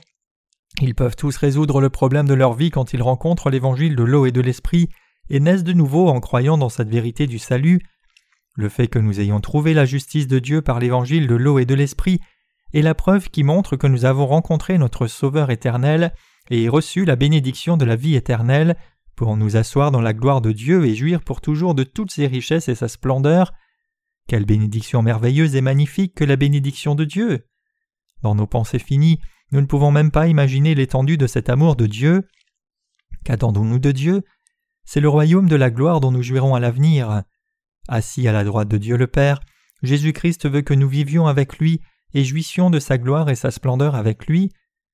ils 0.81 0.95
peuvent 0.95 1.15
tous 1.15 1.37
résoudre 1.37 1.81
le 1.81 1.89
problème 1.89 2.27
de 2.27 2.33
leur 2.33 2.53
vie 2.53 2.69
quand 2.69 2.93
ils 2.93 3.01
rencontrent 3.01 3.49
l'évangile 3.49 3.95
de 3.95 4.03
l'eau 4.03 4.25
et 4.25 4.31
de 4.31 4.41
l'esprit 4.41 4.89
et 5.29 5.39
naissent 5.39 5.63
de 5.63 5.73
nouveau 5.73 6.09
en 6.09 6.19
croyant 6.19 6.57
dans 6.57 6.69
cette 6.69 6.89
vérité 6.89 7.25
du 7.25 7.39
salut. 7.39 7.81
Le 8.55 8.69
fait 8.69 8.87
que 8.87 8.99
nous 8.99 9.19
ayons 9.19 9.41
trouvé 9.41 9.73
la 9.73 9.85
justice 9.85 10.27
de 10.27 10.39
Dieu 10.39 10.61
par 10.61 10.79
l'évangile 10.79 11.27
de 11.27 11.35
l'eau 11.35 11.57
et 11.57 11.65
de 11.65 11.73
l'esprit 11.73 12.19
est 12.73 12.81
la 12.81 12.93
preuve 12.95 13.29
qui 13.29 13.43
montre 13.43 13.75
que 13.75 13.87
nous 13.87 14.05
avons 14.05 14.27
rencontré 14.27 14.77
notre 14.77 15.07
Sauveur 15.07 15.49
éternel 15.49 16.13
et 16.49 16.69
reçu 16.69 17.05
la 17.05 17.15
bénédiction 17.15 17.77
de 17.77 17.85
la 17.85 17.95
vie 17.95 18.15
éternelle 18.15 18.75
pour 19.15 19.37
nous 19.37 19.57
asseoir 19.57 19.91
dans 19.91 20.01
la 20.01 20.13
gloire 20.13 20.41
de 20.41 20.51
Dieu 20.51 20.85
et 20.85 20.95
jouir 20.95 21.21
pour 21.21 21.41
toujours 21.41 21.75
de 21.75 21.83
toutes 21.83 22.11
ses 22.11 22.27
richesses 22.27 22.69
et 22.69 22.75
sa 22.75 22.87
splendeur. 22.87 23.53
Quelle 24.27 24.45
bénédiction 24.45 25.01
merveilleuse 25.01 25.55
et 25.55 25.61
magnifique 25.61 26.15
que 26.15 26.23
la 26.23 26.35
bénédiction 26.35 26.95
de 26.95 27.05
Dieu. 27.05 27.47
Dans 28.21 28.35
nos 28.35 28.47
pensées 28.47 28.79
finies, 28.79 29.19
nous 29.51 29.61
ne 29.61 29.65
pouvons 29.65 29.91
même 29.91 30.11
pas 30.11 30.27
imaginer 30.27 30.75
l'étendue 30.75 31.17
de 31.17 31.27
cet 31.27 31.49
amour 31.49 31.75
de 31.75 31.85
Dieu. 31.85 32.27
Qu'attendons-nous 33.23 33.79
de 33.79 33.91
Dieu? 33.91 34.23
C'est 34.85 35.01
le 35.01 35.09
royaume 35.09 35.47
de 35.47 35.55
la 35.55 35.69
gloire 35.69 35.99
dont 35.99 36.11
nous 36.11 36.23
jouirons 36.23 36.55
à 36.55 36.59
l'avenir. 36.59 37.23
Assis 37.87 38.27
à 38.27 38.31
la 38.31 38.43
droite 38.43 38.67
de 38.67 38.77
Dieu 38.77 38.97
le 38.97 39.07
Père, 39.07 39.39
Jésus-Christ 39.81 40.49
veut 40.49 40.61
que 40.61 40.73
nous 40.73 40.87
vivions 40.87 41.27
avec 41.27 41.57
lui 41.57 41.81
et 42.13 42.23
jouissions 42.23 42.69
de 42.69 42.79
sa 42.79 42.97
gloire 42.97 43.29
et 43.29 43.35
sa 43.35 43.51
splendeur 43.51 43.95
avec 43.95 44.27
lui. 44.27 44.51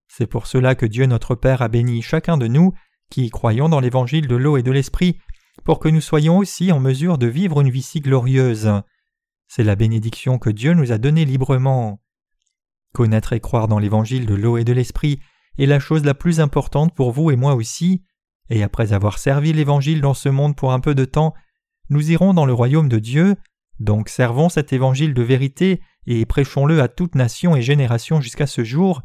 C'est 0.08 0.28
pour 0.28 0.47
cela 0.47 0.75
que 0.75 0.86
Dieu 0.86 1.06
notre 1.06 1.36
Père 1.36 1.62
a 1.62 1.67
béni 1.67 2.02
chacun 2.02 2.38
de 2.38 2.47
nous 2.47 2.73
qui 3.10 3.30
croyons 3.30 3.69
dans 3.69 3.80
l'évangile 3.80 4.28
de 4.28 4.36
l'eau 4.36 4.58
et 4.58 4.63
de 4.63 4.71
l'esprit, 4.71 5.19
pour 5.63 5.80
que 5.80 5.89
nous 5.89 6.02
soyons 6.02 6.38
aussi 6.38 6.71
en 6.71 6.80
mesure 6.80 7.17
de 7.17 7.28
vivre 7.28 7.62
une 7.62 7.69
vie 7.69 7.82
si 7.82 7.99
glorieuse. 7.99 8.71
C'est 9.47 9.63
la 9.63 9.75
bénédiction 9.75 10.38
que 10.38 10.49
Dieu 10.49 10.73
nous 10.73 10.91
a 10.91 10.97
donnée 10.97 11.25
librement. 11.25 12.02
Connaître 12.93 13.34
et 13.34 13.39
croire 13.39 13.67
dans 13.67 13.80
l'évangile 13.80 14.25
de 14.25 14.36
l'eau 14.36 14.58
et 14.58 14.63
de 14.63 14.73
l'esprit 14.73 15.19
est 15.58 15.65
la 15.65 15.80
chose 15.80 16.06
la 16.06 16.13
plus 16.13 16.39
importante 16.39 16.95
pour 16.95 17.12
vous 17.12 17.32
et 17.32 17.36
moi 17.36 17.56
aussi, 17.56 18.04
et 18.49 18.63
après 18.63 18.93
avoir 18.93 19.17
servi 19.17 19.54
l'évangile 19.54 20.02
dans 20.02 20.13
ce 20.13 20.30
monde 20.30 20.56
pour 20.56 20.71
un 20.71 20.80
peu 20.80 20.95
de 20.95 21.06
temps, 21.06 21.34
nous 21.89 22.12
irons 22.12 22.34
dans 22.34 22.45
le 22.45 22.54
royaume 22.54 22.89
de 22.89 22.99
Dieu, 22.99 23.36
donc 23.80 24.10
servons 24.10 24.49
cet 24.49 24.73
évangile 24.73 25.13
de 25.13 25.21
vérité 25.21 25.82
et 26.06 26.25
prêchons-le 26.25 26.82
à 26.82 26.88
toute 26.88 27.15
nation 27.15 27.56
et 27.56 27.62
génération 27.62 28.21
jusqu'à 28.21 28.47
ce 28.47 28.63
jour. 28.63 29.02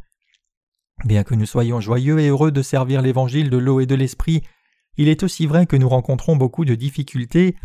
Bien 1.05 1.25
que 1.25 1.35
nous 1.35 1.47
soyons 1.47 1.81
joyeux 1.81 2.21
et 2.21 2.29
heureux 2.29 2.53
de 2.53 2.63
servir 2.63 3.03
l'évangile 3.03 3.51
de 3.51 3.57
l'eau 3.57 3.81
et 3.81 3.87
de 3.87 3.95
l'esprit, 3.95 4.43
il 4.97 5.09
est 5.09 5.23
aussi 5.23 5.47
vrai 5.47 5.67
que 5.67 5.77
nous 5.77 5.89
rencontrons 5.89 6.37
beaucoup 6.37 6.65
de 6.65 6.75
difficultés. 6.75 7.57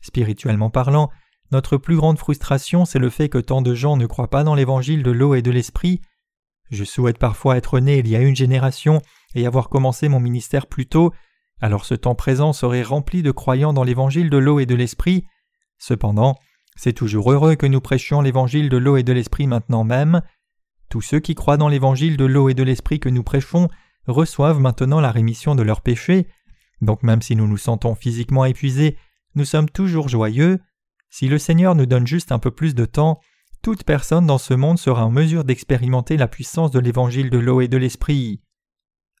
Spirituellement 0.00 0.70
parlant, 0.70 1.10
notre 1.50 1.76
plus 1.76 1.96
grande 1.96 2.18
frustration, 2.18 2.84
c'est 2.84 2.98
le 2.98 3.10
fait 3.10 3.28
que 3.28 3.38
tant 3.38 3.62
de 3.62 3.74
gens 3.74 3.96
ne 3.96 4.06
croient 4.06 4.30
pas 4.30 4.44
dans 4.44 4.54
l'évangile 4.54 5.02
de 5.02 5.10
l'eau 5.10 5.34
et 5.34 5.42
de 5.42 5.50
l'esprit. 5.50 6.00
Je 6.70 6.84
souhaite 6.84 7.18
parfois 7.18 7.56
être 7.56 7.80
né 7.80 7.98
il 7.98 8.08
y 8.08 8.16
a 8.16 8.20
une 8.20 8.36
génération 8.36 9.00
et 9.34 9.46
avoir 9.46 9.68
commencé 9.68 10.08
mon 10.08 10.20
ministère 10.20 10.66
plus 10.66 10.86
tôt, 10.86 11.12
alors 11.60 11.84
ce 11.84 11.94
temps 11.94 12.14
présent 12.14 12.52
serait 12.52 12.82
rempli 12.82 13.22
de 13.22 13.30
croyants 13.30 13.72
dans 13.72 13.84
l'évangile 13.84 14.30
de 14.30 14.38
l'eau 14.38 14.60
et 14.60 14.66
de 14.66 14.74
l'esprit. 14.74 15.26
Cependant, 15.78 16.36
c'est 16.76 16.92
toujours 16.92 17.32
heureux 17.32 17.56
que 17.56 17.66
nous 17.66 17.80
prêchions 17.80 18.20
l'évangile 18.20 18.68
de 18.68 18.76
l'eau 18.76 18.96
et 18.96 19.02
de 19.02 19.12
l'esprit 19.12 19.46
maintenant 19.46 19.84
même. 19.84 20.22
Tous 20.88 21.00
ceux 21.00 21.20
qui 21.20 21.34
croient 21.34 21.56
dans 21.56 21.68
l'évangile 21.68 22.16
de 22.16 22.24
l'eau 22.24 22.48
et 22.48 22.54
de 22.54 22.62
l'esprit 22.62 23.00
que 23.00 23.08
nous 23.08 23.22
prêchons 23.22 23.68
reçoivent 24.06 24.60
maintenant 24.60 25.00
la 25.00 25.10
rémission 25.10 25.54
de 25.54 25.62
leurs 25.62 25.82
péchés, 25.82 26.28
donc 26.80 27.02
même 27.02 27.22
si 27.22 27.36
nous 27.36 27.48
nous 27.48 27.58
sentons 27.58 27.94
physiquement 27.94 28.44
épuisés, 28.44 28.96
nous 29.34 29.44
sommes 29.44 29.68
toujours 29.68 30.08
joyeux. 30.08 30.60
Si 31.10 31.28
le 31.28 31.38
Seigneur 31.38 31.74
nous 31.74 31.86
donne 31.86 32.06
juste 32.06 32.32
un 32.32 32.38
peu 32.38 32.50
plus 32.50 32.74
de 32.74 32.84
temps, 32.84 33.20
toute 33.62 33.84
personne 33.84 34.26
dans 34.26 34.38
ce 34.38 34.54
monde 34.54 34.78
sera 34.78 35.04
en 35.04 35.10
mesure 35.10 35.44
d'expérimenter 35.44 36.16
la 36.16 36.28
puissance 36.28 36.70
de 36.70 36.78
l'évangile 36.78 37.28
de 37.28 37.38
l'eau 37.38 37.60
et 37.60 37.68
de 37.68 37.76
l'esprit. 37.76 38.40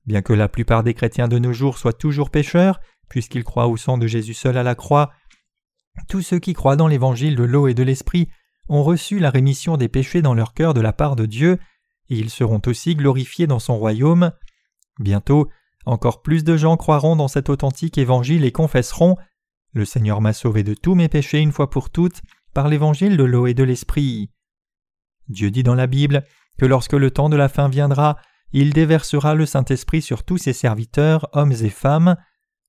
Bien 0.06 0.22
que 0.22 0.32
la 0.32 0.48
plupart 0.48 0.82
des 0.82 0.94
chrétiens 0.94 1.28
de 1.28 1.38
nos 1.38 1.52
jours 1.52 1.78
soient 1.78 1.92
toujours 1.92 2.30
pécheurs, 2.30 2.80
puisqu'ils 3.08 3.44
croient 3.44 3.68
au 3.68 3.76
sang 3.76 3.98
de 3.98 4.06
Jésus 4.06 4.34
seul 4.34 4.56
à 4.56 4.62
la 4.62 4.74
croix, 4.74 5.10
tous 6.06 6.22
ceux 6.22 6.38
qui 6.38 6.52
croient 6.52 6.76
dans 6.76 6.86
l'évangile 6.86 7.34
de 7.34 7.42
l'eau 7.42 7.66
et 7.66 7.74
de 7.74 7.82
l'esprit 7.82 8.28
ont 8.68 8.82
reçu 8.82 9.18
la 9.18 9.30
rémission 9.30 9.76
des 9.76 9.88
péchés 9.88 10.22
dans 10.22 10.34
leur 10.34 10.54
cœur 10.54 10.74
de 10.74 10.80
la 10.80 10.92
part 10.92 11.16
de 11.16 11.26
Dieu, 11.26 11.58
et 12.10 12.16
ils 12.16 12.30
seront 12.30 12.60
aussi 12.66 12.94
glorifiés 12.94 13.46
dans 13.46 13.58
son 13.58 13.78
royaume. 13.78 14.32
Bientôt, 15.00 15.48
encore 15.86 16.22
plus 16.22 16.44
de 16.44 16.56
gens 16.56 16.76
croiront 16.76 17.16
dans 17.16 17.28
cet 17.28 17.48
authentique 17.48 17.98
évangile 17.98 18.44
et 18.44 18.52
confesseront 18.52 19.16
Le 19.72 19.84
Seigneur 19.84 20.20
m'a 20.20 20.32
sauvé 20.32 20.62
de 20.62 20.74
tous 20.74 20.94
mes 20.94 21.08
péchés 21.08 21.40
une 21.40 21.52
fois 21.52 21.70
pour 21.70 21.90
toutes 21.90 22.22
par 22.54 22.68
l'évangile 22.68 23.16
de 23.16 23.24
l'eau 23.24 23.46
et 23.46 23.54
de 23.54 23.64
l'esprit. 23.64 24.30
Dieu 25.28 25.50
dit 25.50 25.62
dans 25.62 25.74
la 25.74 25.86
Bible 25.86 26.24
que 26.58 26.66
lorsque 26.66 26.94
le 26.94 27.10
temps 27.10 27.28
de 27.28 27.36
la 27.36 27.48
fin 27.48 27.68
viendra, 27.68 28.16
il 28.52 28.72
déversera 28.72 29.34
le 29.34 29.46
Saint-Esprit 29.46 30.02
sur 30.02 30.24
tous 30.24 30.38
ses 30.38 30.52
serviteurs, 30.52 31.28
hommes 31.32 31.52
et 31.52 31.70
femmes. 31.70 32.16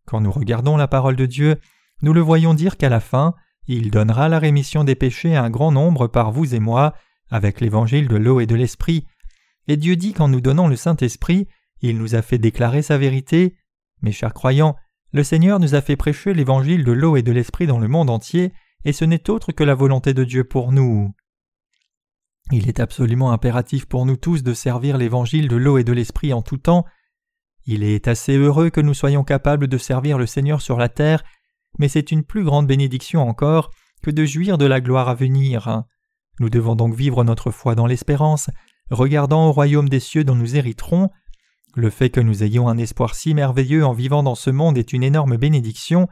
Quand 0.05 0.21
nous 0.21 0.31
regardons 0.31 0.77
la 0.77 0.87
parole 0.87 1.15
de 1.15 1.25
Dieu, 1.25 1.57
nous 2.01 2.13
le 2.13 2.21
voyons 2.21 2.53
dire 2.53 2.77
qu'à 2.77 2.89
la 2.89 2.99
fin, 2.99 3.35
il 3.67 3.91
donnera 3.91 4.29
la 4.29 4.39
rémission 4.39 4.83
des 4.83 4.95
péchés 4.95 5.35
à 5.35 5.43
un 5.43 5.49
grand 5.49 5.71
nombre 5.71 6.07
par 6.07 6.31
vous 6.31 6.55
et 6.55 6.59
moi, 6.59 6.93
avec 7.29 7.61
l'évangile 7.61 8.07
de 8.07 8.15
l'eau 8.15 8.39
et 8.39 8.47
de 8.47 8.55
l'esprit. 8.55 9.05
Et 9.67 9.77
Dieu 9.77 9.95
dit 9.95 10.13
qu'en 10.13 10.27
nous 10.27 10.41
donnant 10.41 10.67
le 10.67 10.75
Saint-Esprit, 10.75 11.47
il 11.81 11.97
nous 11.97 12.15
a 12.15 12.21
fait 12.21 12.39
déclarer 12.39 12.81
sa 12.81 12.97
vérité. 12.97 13.55
Mes 14.01 14.11
chers 14.11 14.33
croyants, 14.33 14.75
le 15.11 15.23
Seigneur 15.23 15.59
nous 15.59 15.75
a 15.75 15.81
fait 15.81 15.95
prêcher 15.95 16.33
l'évangile 16.33 16.83
de 16.83 16.91
l'eau 16.91 17.15
et 17.15 17.21
de 17.21 17.31
l'esprit 17.31 17.67
dans 17.67 17.79
le 17.79 17.87
monde 17.87 18.09
entier, 18.09 18.51
et 18.85 18.93
ce 18.93 19.05
n'est 19.05 19.29
autre 19.29 19.51
que 19.51 19.63
la 19.63 19.75
volonté 19.75 20.13
de 20.13 20.23
Dieu 20.23 20.43
pour 20.43 20.71
nous. 20.71 21.13
Il 22.51 22.67
est 22.67 22.79
absolument 22.79 23.31
impératif 23.31 23.85
pour 23.85 24.05
nous 24.05 24.17
tous 24.17 24.41
de 24.41 24.53
servir 24.53 24.97
l'évangile 24.97 25.47
de 25.47 25.55
l'eau 25.55 25.77
et 25.77 25.83
de 25.83 25.93
l'esprit 25.93 26.33
en 26.33 26.41
tout 26.41 26.57
temps. 26.57 26.85
Il 27.65 27.83
est 27.83 28.07
assez 28.07 28.35
heureux 28.35 28.71
que 28.71 28.81
nous 28.81 28.95
soyons 28.95 29.23
capables 29.23 29.67
de 29.67 29.77
servir 29.77 30.17
le 30.17 30.25
Seigneur 30.25 30.61
sur 30.61 30.77
la 30.77 30.89
terre, 30.89 31.23
mais 31.77 31.87
c'est 31.87 32.11
une 32.11 32.23
plus 32.23 32.43
grande 32.43 32.65
bénédiction 32.65 33.21
encore 33.21 33.69
que 34.01 34.09
de 34.09 34.25
jouir 34.25 34.57
de 34.57 34.65
la 34.65 34.81
gloire 34.81 35.09
à 35.09 35.13
venir. 35.13 35.83
Nous 36.39 36.49
devons 36.49 36.75
donc 36.75 36.95
vivre 36.95 37.23
notre 37.23 37.51
foi 37.51 37.75
dans 37.75 37.85
l'espérance, 37.85 38.49
regardant 38.89 39.47
au 39.47 39.51
royaume 39.51 39.89
des 39.89 39.99
cieux 39.99 40.23
dont 40.23 40.35
nous 40.35 40.55
hériterons. 40.55 41.09
Le 41.75 41.91
fait 41.91 42.09
que 42.09 42.19
nous 42.19 42.43
ayons 42.43 42.67
un 42.67 42.79
espoir 42.79 43.13
si 43.13 43.35
merveilleux 43.35 43.85
en 43.85 43.93
vivant 43.93 44.23
dans 44.23 44.35
ce 44.35 44.49
monde 44.49 44.79
est 44.79 44.91
une 44.91 45.03
énorme 45.03 45.37
bénédiction. 45.37 46.07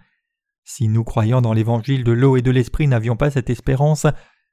Si 0.63 0.87
nous 0.87 1.03
croyant 1.03 1.41
dans 1.41 1.53
l'évangile 1.53 2.03
de 2.03 2.11
l'eau 2.11 2.37
et 2.37 2.43
de 2.43 2.51
l'esprit 2.51 2.87
n'avions 2.87 3.15
pas 3.15 3.31
cette 3.31 3.49
espérance, 3.49 4.05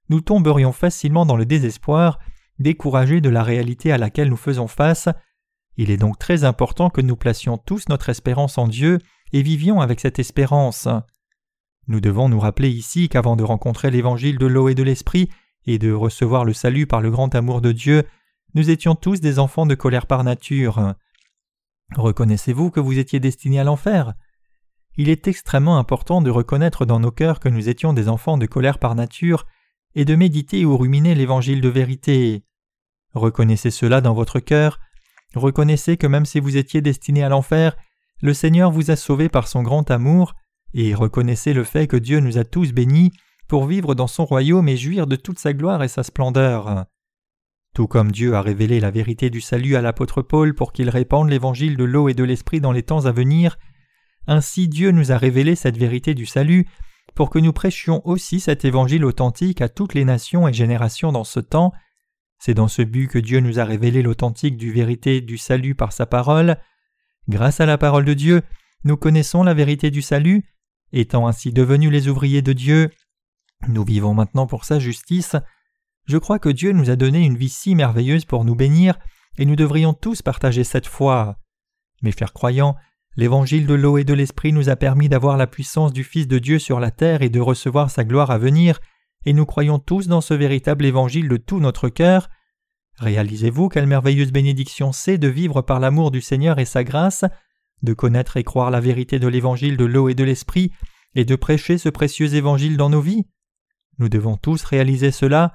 nous 0.08 0.20
tomberions 0.20 0.72
facilement 0.72 1.26
dans 1.26 1.36
le 1.36 1.46
désespoir, 1.46 2.18
découragés 2.58 3.20
de 3.20 3.28
la 3.28 3.42
réalité 3.42 3.92
à 3.92 3.98
laquelle 3.98 4.28
nous 4.28 4.36
faisons 4.36 4.68
face. 4.68 5.08
Il 5.76 5.90
est 5.90 5.96
donc 5.96 6.18
très 6.18 6.44
important 6.44 6.90
que 6.90 7.00
nous 7.00 7.16
placions 7.16 7.58
tous 7.58 7.88
notre 7.88 8.08
espérance 8.08 8.58
en 8.58 8.68
Dieu 8.68 8.98
et 9.32 9.42
vivions 9.42 9.80
avec 9.80 10.00
cette 10.00 10.18
espérance. 10.18 10.88
Nous 11.88 12.00
devons 12.00 12.28
nous 12.28 12.40
rappeler 12.40 12.70
ici 12.70 13.08
qu'avant 13.08 13.36
de 13.36 13.42
rencontrer 13.42 13.90
l'évangile 13.90 14.38
de 14.38 14.46
l'eau 14.46 14.68
et 14.68 14.74
de 14.74 14.82
l'esprit 14.82 15.28
et 15.66 15.78
de 15.78 15.92
recevoir 15.92 16.44
le 16.44 16.52
salut 16.52 16.86
par 16.86 17.00
le 17.00 17.10
grand 17.10 17.34
amour 17.34 17.60
de 17.60 17.72
Dieu, 17.72 18.04
nous 18.54 18.70
étions 18.70 18.94
tous 18.94 19.20
des 19.20 19.38
enfants 19.38 19.66
de 19.66 19.74
colère 19.74 20.06
par 20.06 20.22
nature. 20.22 20.94
Reconnaissez-vous 21.96 22.70
que 22.70 22.80
vous 22.80 22.98
étiez 22.98 23.20
destinés 23.20 23.60
à 23.60 23.64
l'enfer? 23.64 24.14
Il 24.96 25.08
est 25.08 25.26
extrêmement 25.26 25.78
important 25.78 26.22
de 26.22 26.30
reconnaître 26.30 26.86
dans 26.86 27.00
nos 27.00 27.10
cœurs 27.10 27.40
que 27.40 27.48
nous 27.48 27.68
étions 27.68 27.92
des 27.92 28.08
enfants 28.08 28.38
de 28.38 28.46
colère 28.46 28.78
par 28.78 28.94
nature 28.94 29.44
et 29.94 30.04
de 30.04 30.14
méditer 30.14 30.64
ou 30.64 30.76
ruminer 30.76 31.14
l'évangile 31.14 31.60
de 31.60 31.68
vérité. 31.68 32.44
Reconnaissez 33.12 33.70
cela 33.70 34.00
dans 34.00 34.14
votre 34.14 34.40
cœur, 34.40 34.80
reconnaissez 35.34 35.96
que 35.96 36.06
même 36.06 36.26
si 36.26 36.40
vous 36.40 36.56
étiez 36.56 36.80
destinés 36.80 37.22
à 37.22 37.28
l'enfer, 37.28 37.76
le 38.20 38.34
Seigneur 38.34 38.70
vous 38.70 38.90
a 38.90 38.96
sauvés 38.96 39.28
par 39.28 39.48
son 39.48 39.62
grand 39.62 39.90
amour, 39.90 40.34
et 40.72 40.94
reconnaissez 40.94 41.52
le 41.52 41.64
fait 41.64 41.86
que 41.86 41.96
Dieu 41.96 42.20
nous 42.20 42.38
a 42.38 42.44
tous 42.44 42.72
bénis 42.72 43.12
pour 43.46 43.66
vivre 43.66 43.94
dans 43.94 44.06
son 44.06 44.24
royaume 44.24 44.68
et 44.68 44.76
jouir 44.76 45.06
de 45.06 45.16
toute 45.16 45.38
sa 45.38 45.52
gloire 45.52 45.82
et 45.82 45.88
sa 45.88 46.02
splendeur. 46.02 46.86
Tout 47.74 47.86
comme 47.86 48.12
Dieu 48.12 48.34
a 48.34 48.42
révélé 48.42 48.80
la 48.80 48.90
vérité 48.90 49.30
du 49.30 49.40
salut 49.40 49.76
à 49.76 49.82
l'apôtre 49.82 50.22
Paul 50.22 50.54
pour 50.54 50.72
qu'il 50.72 50.88
répande 50.90 51.28
l'évangile 51.28 51.76
de 51.76 51.84
l'eau 51.84 52.08
et 52.08 52.14
de 52.14 52.24
l'esprit 52.24 52.60
dans 52.60 52.72
les 52.72 52.82
temps 52.82 53.06
à 53.06 53.12
venir, 53.12 53.58
ainsi 54.26 54.68
Dieu 54.68 54.90
nous 54.90 55.12
a 55.12 55.18
révélé 55.18 55.54
cette 55.54 55.76
vérité 55.76 56.14
du 56.14 56.24
salut 56.24 56.66
pour 57.14 57.30
que 57.30 57.38
nous 57.38 57.52
prêchions 57.52 58.06
aussi 58.06 58.40
cet 58.40 58.64
évangile 58.64 59.04
authentique 59.04 59.60
à 59.60 59.68
toutes 59.68 59.94
les 59.94 60.04
nations 60.04 60.48
et 60.48 60.52
générations 60.52 61.12
dans 61.12 61.24
ce 61.24 61.40
temps. 61.40 61.72
C'est 62.38 62.54
dans 62.54 62.68
ce 62.68 62.82
but 62.82 63.08
que 63.08 63.18
Dieu 63.18 63.40
nous 63.40 63.58
a 63.60 63.64
révélé 63.64 64.02
l'authentique 64.02 64.56
du 64.56 64.72
vérité 64.72 65.20
du 65.20 65.38
salut 65.38 65.74
par 65.74 65.92
sa 65.92 66.06
parole. 66.06 66.56
Grâce 67.28 67.60
à 67.60 67.66
la 67.66 67.78
parole 67.78 68.04
de 68.04 68.14
Dieu, 68.14 68.42
nous 68.82 68.96
connaissons 68.96 69.44
la 69.44 69.54
vérité 69.54 69.90
du 69.90 70.02
salut, 70.02 70.44
étant 70.92 71.26
ainsi 71.26 71.52
devenus 71.52 71.90
les 71.90 72.08
ouvriers 72.08 72.42
de 72.42 72.52
Dieu. 72.52 72.90
Nous 73.68 73.84
vivons 73.84 74.12
maintenant 74.12 74.46
pour 74.46 74.64
sa 74.64 74.78
justice. 74.78 75.36
Je 76.06 76.18
crois 76.18 76.38
que 76.38 76.50
Dieu 76.50 76.72
nous 76.72 76.90
a 76.90 76.96
donné 76.96 77.24
une 77.24 77.36
vie 77.36 77.48
si 77.48 77.74
merveilleuse 77.74 78.26
pour 78.26 78.44
nous 78.44 78.54
bénir, 78.54 78.98
et 79.38 79.46
nous 79.46 79.56
devrions 79.56 79.94
tous 79.94 80.20
partager 80.20 80.64
cette 80.64 80.86
foi. 80.86 81.38
Mes 82.02 82.12
chers 82.12 82.34
croyants, 82.34 82.76
l'évangile 83.16 83.66
de 83.66 83.74
l'eau 83.74 83.98
et 83.98 84.04
de 84.04 84.14
l'esprit 84.14 84.52
nous 84.52 84.68
a 84.68 84.76
permis 84.76 85.08
d'avoir 85.08 85.36
la 85.36 85.46
puissance 85.46 85.92
du 85.92 86.04
Fils 86.04 86.26
de 86.26 86.38
Dieu 86.38 86.58
sur 86.58 86.80
la 86.80 86.90
terre 86.90 87.22
et 87.22 87.28
de 87.28 87.40
recevoir 87.40 87.90
sa 87.90 88.04
gloire 88.04 88.30
à 88.30 88.38
venir, 88.38 88.80
et 89.24 89.32
nous 89.32 89.46
croyons 89.46 89.78
tous 89.78 90.08
dans 90.08 90.20
ce 90.20 90.34
véritable 90.34 90.84
évangile 90.84 91.28
de 91.28 91.36
tout 91.36 91.60
notre 91.60 91.88
cœur. 91.88 92.28
Réalisez-vous 92.98 93.68
quelle 93.68 93.86
merveilleuse 93.86 94.32
bénédiction 94.32 94.92
c'est 94.92 95.18
de 95.18 95.28
vivre 95.28 95.62
par 95.62 95.80
l'amour 95.80 96.10
du 96.10 96.20
Seigneur 96.20 96.58
et 96.58 96.64
sa 96.64 96.84
grâce, 96.84 97.24
de 97.82 97.92
connaître 97.92 98.36
et 98.36 98.44
croire 98.44 98.70
la 98.70 98.80
vérité 98.80 99.18
de 99.18 99.28
l'évangile 99.28 99.76
de 99.76 99.84
l'eau 99.84 100.08
et 100.08 100.14
de 100.14 100.24
l'esprit, 100.24 100.70
et 101.14 101.24
de 101.24 101.36
prêcher 101.36 101.78
ce 101.78 101.88
précieux 101.88 102.34
évangile 102.34 102.76
dans 102.76 102.90
nos 102.90 103.00
vies? 103.00 103.26
Nous 103.98 104.08
devons 104.08 104.36
tous 104.36 104.64
réaliser 104.64 105.10
cela, 105.10 105.54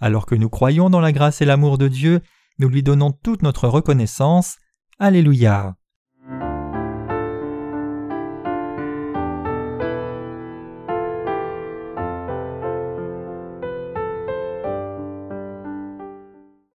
alors 0.00 0.26
que 0.26 0.34
nous 0.34 0.48
croyons 0.48 0.90
dans 0.90 1.00
la 1.00 1.12
grâce 1.12 1.42
et 1.42 1.44
l'amour 1.44 1.78
de 1.78 1.88
Dieu, 1.88 2.20
nous 2.58 2.68
lui 2.68 2.82
donnons 2.82 3.12
toute 3.12 3.42
notre 3.42 3.68
reconnaissance. 3.68 4.58
Alléluia. 4.98 5.76